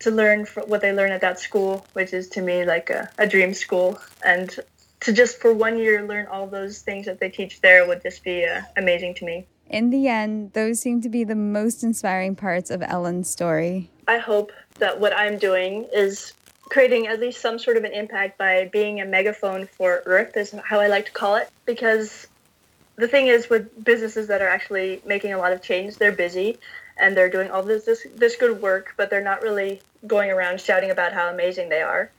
to 0.00 0.10
learn 0.10 0.46
what 0.66 0.80
they 0.80 0.92
learn 0.92 1.12
at 1.12 1.20
that 1.20 1.38
school, 1.38 1.86
which 1.92 2.14
is 2.14 2.28
to 2.28 2.40
me 2.40 2.64
like 2.64 2.88
a, 2.88 3.10
a 3.18 3.26
dream 3.26 3.52
school. 3.52 3.98
And 4.24 4.58
to 5.00 5.12
just 5.12 5.40
for 5.40 5.52
one 5.52 5.78
year 5.78 6.06
learn 6.06 6.26
all 6.26 6.46
those 6.46 6.80
things 6.80 7.06
that 7.06 7.20
they 7.20 7.30
teach 7.30 7.60
there 7.60 7.86
would 7.86 8.02
just 8.02 8.22
be 8.22 8.44
uh, 8.44 8.62
amazing 8.76 9.14
to 9.14 9.24
me. 9.24 9.46
In 9.68 9.90
the 9.90 10.08
end, 10.08 10.52
those 10.52 10.80
seem 10.80 11.00
to 11.02 11.08
be 11.08 11.24
the 11.24 11.36
most 11.36 11.84
inspiring 11.84 12.34
parts 12.34 12.70
of 12.70 12.82
Ellen's 12.82 13.30
story. 13.30 13.88
I 14.08 14.18
hope 14.18 14.52
that 14.78 15.00
what 15.00 15.14
I'm 15.14 15.38
doing 15.38 15.86
is 15.92 16.32
creating 16.70 17.06
at 17.06 17.20
least 17.20 17.40
some 17.40 17.58
sort 17.58 17.76
of 17.76 17.84
an 17.84 17.92
impact 17.92 18.36
by 18.36 18.68
being 18.72 19.00
a 19.00 19.04
megaphone 19.04 19.66
for 19.66 20.02
Earth, 20.06 20.36
is 20.36 20.54
how 20.64 20.80
I 20.80 20.88
like 20.88 21.06
to 21.06 21.12
call 21.12 21.36
it. 21.36 21.48
Because 21.66 22.26
the 22.96 23.08
thing 23.08 23.28
is, 23.28 23.48
with 23.48 23.84
businesses 23.84 24.26
that 24.28 24.42
are 24.42 24.48
actually 24.48 25.00
making 25.06 25.32
a 25.32 25.38
lot 25.38 25.52
of 25.52 25.62
change, 25.62 25.96
they're 25.96 26.12
busy 26.12 26.58
and 26.98 27.16
they're 27.16 27.30
doing 27.30 27.50
all 27.50 27.62
this, 27.62 27.84
this 27.84 28.06
this 28.16 28.36
good 28.36 28.60
work, 28.60 28.94
but 28.96 29.08
they're 29.08 29.22
not 29.22 29.42
really 29.42 29.80
going 30.06 30.30
around 30.30 30.60
shouting 30.60 30.90
about 30.90 31.12
how 31.12 31.28
amazing 31.28 31.68
they 31.68 31.80
are. 31.80 32.10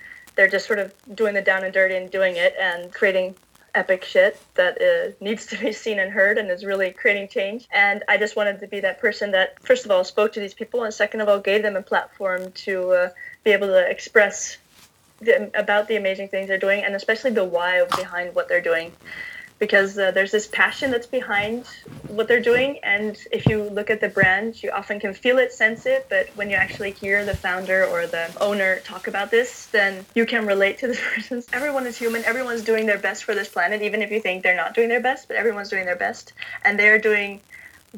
They're 0.42 0.50
just 0.50 0.66
sort 0.66 0.80
of 0.80 0.92
doing 1.14 1.36
the 1.36 1.42
down 1.44 1.64
and 1.64 1.72
dirty 1.72 1.96
and 1.96 2.10
doing 2.10 2.36
it 2.36 2.56
and 2.60 2.92
creating 2.92 3.36
epic 3.76 4.04
shit 4.04 4.42
that 4.56 4.82
uh, 4.82 5.14
needs 5.24 5.46
to 5.46 5.56
be 5.56 5.72
seen 5.84 6.00
and 6.00 6.12
heard 6.12 6.40
and 6.40 6.50
is 6.50 6.66
really 6.66 6.90
creating 6.90 7.28
change. 7.28 7.68
And 7.72 8.04
I 8.10 8.18
just 8.18 8.36
wanted 8.36 8.60
to 8.62 8.68
be 8.68 8.80
that 8.80 9.00
person 9.00 9.30
that, 9.34 9.62
first 9.62 9.86
of 9.86 9.92
all, 9.92 10.04
spoke 10.04 10.34
to 10.34 10.40
these 10.40 10.56
people, 10.56 10.84
and 10.84 10.92
second 10.92 11.22
of 11.22 11.30
all, 11.30 11.40
gave 11.40 11.62
them 11.62 11.76
a 11.76 11.84
platform 11.84 12.52
to 12.54 12.92
uh, 12.92 13.10
be 13.44 13.52
able 13.52 13.68
to 13.68 13.88
express 13.88 14.58
the, 15.20 15.52
about 15.54 15.88
the 15.88 15.96
amazing 15.96 16.30
things 16.30 16.48
they're 16.48 16.58
doing, 16.58 16.84
and 16.84 16.96
especially 16.96 17.30
the 17.30 17.46
why 17.46 17.86
behind 17.96 18.34
what 18.34 18.48
they're 18.48 18.62
doing 18.62 18.92
because 19.62 19.96
uh, 19.96 20.10
there's 20.10 20.32
this 20.32 20.48
passion 20.48 20.90
that's 20.90 21.06
behind 21.06 21.68
what 22.08 22.28
they're 22.28 22.42
doing. 22.42 22.80
And 22.82 23.16
if 23.32 23.46
you 23.46 23.62
look 23.66 23.92
at 23.92 24.02
the 24.02 24.10
brand, 24.10 24.62
you 24.62 24.72
often 24.72 25.00
can 25.00 25.14
feel 25.14 25.38
it, 25.38 25.54
sense 25.54 25.86
it, 25.86 26.08
but 26.10 26.30
when 26.36 26.50
you 26.50 26.56
actually 26.56 26.92
hear 26.92 27.24
the 27.24 27.38
founder 27.38 27.86
or 27.86 28.08
the 28.08 28.36
owner 28.42 28.80
talk 28.80 29.08
about 29.08 29.30
this, 29.30 29.68
then 29.68 30.04
you 30.16 30.26
can 30.26 30.48
relate 30.48 30.80
to 30.80 30.88
this 30.88 31.00
person. 31.16 31.44
Everyone 31.54 31.86
is 31.86 31.96
human. 31.96 32.26
Everyone's 32.26 32.64
doing 32.64 32.88
their 32.88 32.98
best 32.98 33.24
for 33.24 33.36
this 33.36 33.50
planet, 33.50 33.84
even 33.84 34.02
if 34.02 34.10
you 34.10 34.20
think 34.20 34.42
they're 34.42 34.58
not 34.58 34.74
doing 34.74 34.90
their 34.90 35.00
best, 35.00 35.28
but 35.28 35.38
everyone's 35.38 35.70
doing 35.70 35.86
their 35.86 35.96
best. 35.96 36.34
And 36.66 36.80
they're 36.80 37.00
doing 37.00 37.40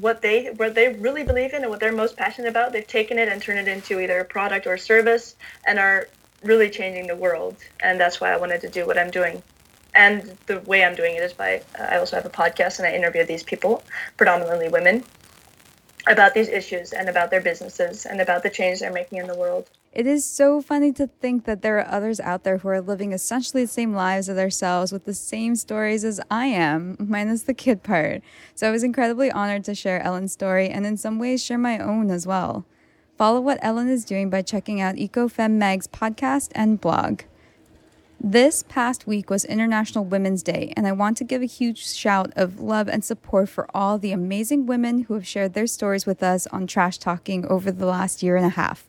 what 0.01 0.21
they 0.21 0.47
what 0.57 0.75
they 0.75 0.89
really 0.95 1.23
believe 1.23 1.53
in 1.53 1.61
and 1.61 1.69
what 1.69 1.79
they're 1.79 1.93
most 1.93 2.17
passionate 2.17 2.49
about. 2.49 2.73
They've 2.73 2.85
taken 2.85 3.17
it 3.17 3.29
and 3.29 3.41
turned 3.41 3.59
it 3.59 3.69
into 3.69 4.01
either 4.01 4.19
a 4.19 4.25
product 4.25 4.67
or 4.67 4.73
a 4.73 4.79
service 4.79 5.35
and 5.65 5.79
are 5.79 6.09
really 6.43 6.69
changing 6.69 7.07
the 7.07 7.15
world. 7.15 7.55
And 7.79 7.97
that's 7.97 8.19
why 8.19 8.33
I 8.33 8.37
wanted 8.37 8.59
to 8.61 8.69
do 8.69 8.85
what 8.85 8.97
I'm 8.97 9.11
doing 9.11 9.41
and 9.95 10.37
the 10.47 10.59
way 10.61 10.83
I'm 10.83 10.95
doing 10.95 11.15
it 11.15 11.23
is 11.23 11.33
by 11.33 11.61
uh, 11.79 11.83
I 11.83 11.97
also 11.97 12.15
have 12.15 12.25
a 12.25 12.29
podcast 12.29 12.79
and 12.79 12.87
I 12.87 12.93
interview 12.93 13.25
these 13.25 13.43
people, 13.43 13.83
predominantly 14.17 14.69
women, 14.69 15.03
about 16.07 16.33
these 16.33 16.49
issues 16.49 16.91
and 16.93 17.09
about 17.09 17.31
their 17.31 17.41
businesses 17.41 18.05
and 18.05 18.19
about 18.19 18.43
the 18.43 18.49
change 18.49 18.79
they're 18.79 18.91
making 18.91 19.19
in 19.19 19.27
the 19.27 19.37
world. 19.37 19.69
It 19.93 20.07
is 20.07 20.25
so 20.25 20.59
funny 20.59 20.91
to 20.93 21.05
think 21.05 21.45
that 21.45 21.61
there 21.61 21.77
are 21.77 21.87
others 21.87 22.19
out 22.19 22.43
there 22.43 22.57
who 22.57 22.67
are 22.69 22.81
living 22.81 23.13
essentially 23.13 23.63
the 23.63 23.71
same 23.71 23.93
lives 23.93 24.27
as 24.27 24.39
ourselves 24.39 24.91
with 24.91 25.05
the 25.05 25.13
same 25.13 25.55
stories 25.55 26.03
as 26.03 26.19
I 26.31 26.47
am, 26.47 26.97
minus 26.99 27.43
the 27.43 27.53
kid 27.53 27.83
part. 27.83 28.23
So 28.55 28.67
I 28.67 28.71
was 28.71 28.83
incredibly 28.83 29.31
honored 29.31 29.63
to 29.65 29.75
share 29.75 30.01
Ellen's 30.01 30.33
story 30.33 30.67
and 30.67 30.85
in 30.85 30.97
some 30.97 31.19
ways 31.19 31.43
share 31.43 31.59
my 31.59 31.77
own 31.77 32.09
as 32.09 32.25
well. 32.25 32.65
Follow 33.19 33.39
what 33.39 33.59
Ellen 33.61 33.87
is 33.87 34.03
doing 34.03 34.31
by 34.31 34.41
checking 34.41 34.81
out 34.81 34.95
EcoFem 34.95 35.51
Mag's 35.51 35.87
podcast 35.87 36.51
and 36.55 36.81
blog. 36.81 37.21
This 38.25 38.63
past 38.63 39.05
week 39.05 39.29
was 39.29 39.43
International 39.43 40.05
Women's 40.05 40.43
Day, 40.43 40.71
and 40.77 40.87
I 40.87 40.93
want 40.93 41.17
to 41.17 41.25
give 41.25 41.41
a 41.41 41.45
huge 41.45 41.85
shout 41.85 42.31
of 42.37 42.61
love 42.61 42.87
and 42.87 43.03
support 43.03 43.49
for 43.49 43.67
all 43.75 43.97
the 43.97 44.13
amazing 44.13 44.65
women 44.65 44.99
who 45.01 45.15
have 45.15 45.27
shared 45.27 45.53
their 45.53 45.67
stories 45.67 46.05
with 46.05 46.23
us 46.23 46.47
on 46.47 46.65
Trash 46.65 46.99
Talking 46.99 47.45
over 47.47 47.69
the 47.69 47.85
last 47.85 48.23
year 48.23 48.37
and 48.37 48.45
a 48.45 48.49
half. 48.51 48.87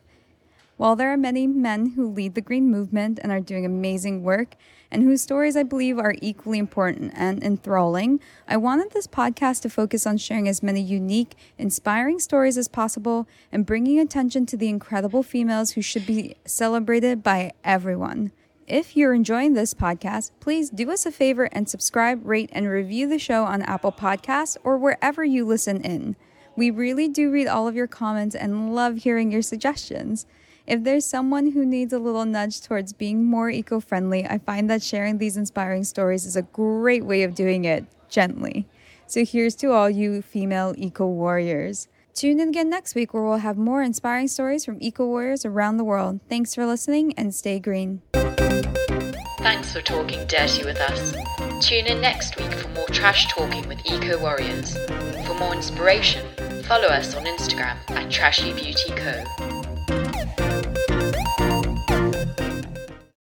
While 0.77 0.95
there 0.95 1.13
are 1.13 1.17
many 1.17 1.49
men 1.49 1.95
who 1.97 2.07
lead 2.07 2.37
the 2.37 2.41
green 2.41 2.71
movement 2.71 3.19
and 3.21 3.33
are 3.33 3.41
doing 3.41 3.67
amazing 3.67 4.23
work, 4.23 4.55
and 4.89 5.03
whose 5.03 5.23
stories 5.23 5.57
I 5.57 5.65
believe 5.65 5.99
are 5.99 6.15
equally 6.23 6.61
important 6.61 7.13
and 7.17 7.43
enthralling, 7.43 8.21
I 8.47 8.57
wanted 8.57 8.93
this 8.93 9.09
podcast 9.09 9.63
to 9.63 9.69
focus 9.69 10.07
on 10.07 10.17
sharing 10.17 10.47
as 10.47 10.63
many 10.63 10.81
unique, 10.81 11.35
inspiring 11.59 12.21
stories 12.21 12.57
as 12.57 12.69
possible 12.69 13.27
and 13.51 13.67
bringing 13.67 13.99
attention 13.99 14.47
to 14.47 14.57
the 14.57 14.69
incredible 14.69 15.25
females 15.25 15.73
who 15.73 15.83
should 15.83 16.07
be 16.07 16.37
celebrated 16.45 17.25
by 17.25 17.51
everyone. 17.65 18.31
If 18.67 18.97
you're 18.97 19.13
enjoying 19.13 19.53
this 19.53 19.75
podcast, 19.75 20.31
please 20.41 20.71
do 20.71 20.91
us 20.91 21.05
a 21.05 21.13
favor 21.13 21.51
and 21.53 21.69
subscribe, 21.69 22.25
rate, 22.25 22.49
and 22.51 22.67
review 22.67 23.07
the 23.07 23.19
show 23.19 23.45
on 23.45 23.61
Apple 23.61 23.93
Podcasts 23.93 24.57
or 24.65 24.79
wherever 24.79 25.23
you 25.23 25.45
listen 25.45 25.83
in. 25.83 26.17
We 26.57 26.71
really 26.71 27.09
do 27.09 27.31
read 27.31 27.47
all 27.47 27.69
of 27.69 27.75
your 27.75 27.87
comments 27.87 28.35
and 28.35 28.75
love 28.75 28.97
hearing 28.97 29.31
your 29.31 29.43
suggestions. 29.43 30.25
If 30.67 30.83
there's 30.83 31.05
someone 31.05 31.51
who 31.51 31.67
needs 31.67 31.93
a 31.93 31.99
little 31.99 32.25
nudge 32.25 32.63
towards 32.63 32.95
being 32.95 33.27
more 33.27 33.51
eco 33.51 33.81
friendly, 33.81 34.25
I 34.25 34.39
find 34.39 34.71
that 34.71 34.83
sharing 34.83 35.19
these 35.19 35.37
inspiring 35.37 35.85
stories 35.85 36.25
is 36.25 36.37
a 36.37 36.43
great 36.43 37.05
way 37.05 37.23
of 37.23 37.35
doing 37.35 37.67
it 37.67 37.85
gently. 38.09 38.67
So 39.07 39.27
here's 39.27 39.57
to 39.57 39.73
all 39.73 39.91
you 39.91 40.23
female 40.23 40.75
eco 40.79 41.07
warriors. 41.07 41.89
Tune 42.15 42.41
in 42.41 42.49
again 42.49 42.71
next 42.71 42.95
week 42.95 43.13
where 43.13 43.25
we'll 43.25 43.39
have 43.39 43.59
more 43.59 43.83
inspiring 43.83 44.29
stories 44.29 44.65
from 44.65 44.79
eco 44.81 45.05
warriors 45.05 45.45
around 45.45 45.77
the 45.77 45.85
world. 45.85 46.21
Thanks 46.31 46.55
for 46.55 46.65
listening 46.65 47.13
and 47.19 47.35
stay 47.35 47.59
green. 47.59 48.01
Thanks 49.45 49.75
for 49.75 49.83
talking 49.83 50.27
dirty 50.27 50.65
with 50.65 50.79
us. 50.79 51.13
Tune 51.61 51.85
in 51.85 52.01
next 52.01 52.39
week 52.39 52.51
for 52.51 52.67
more 52.69 52.89
trash 52.89 53.29
talking 53.29 53.69
with 53.69 53.79
eco 53.85 54.19
warriors. 54.19 54.75
For 55.27 55.35
more 55.35 55.53
inspiration, 55.53 56.27
follow 56.63 56.89
us 56.89 57.15
on 57.15 57.27
Instagram 57.27 57.77
at 57.91 58.11
Trashy 58.11 58.55
Beauty 58.55 58.91
Co. 58.97 59.54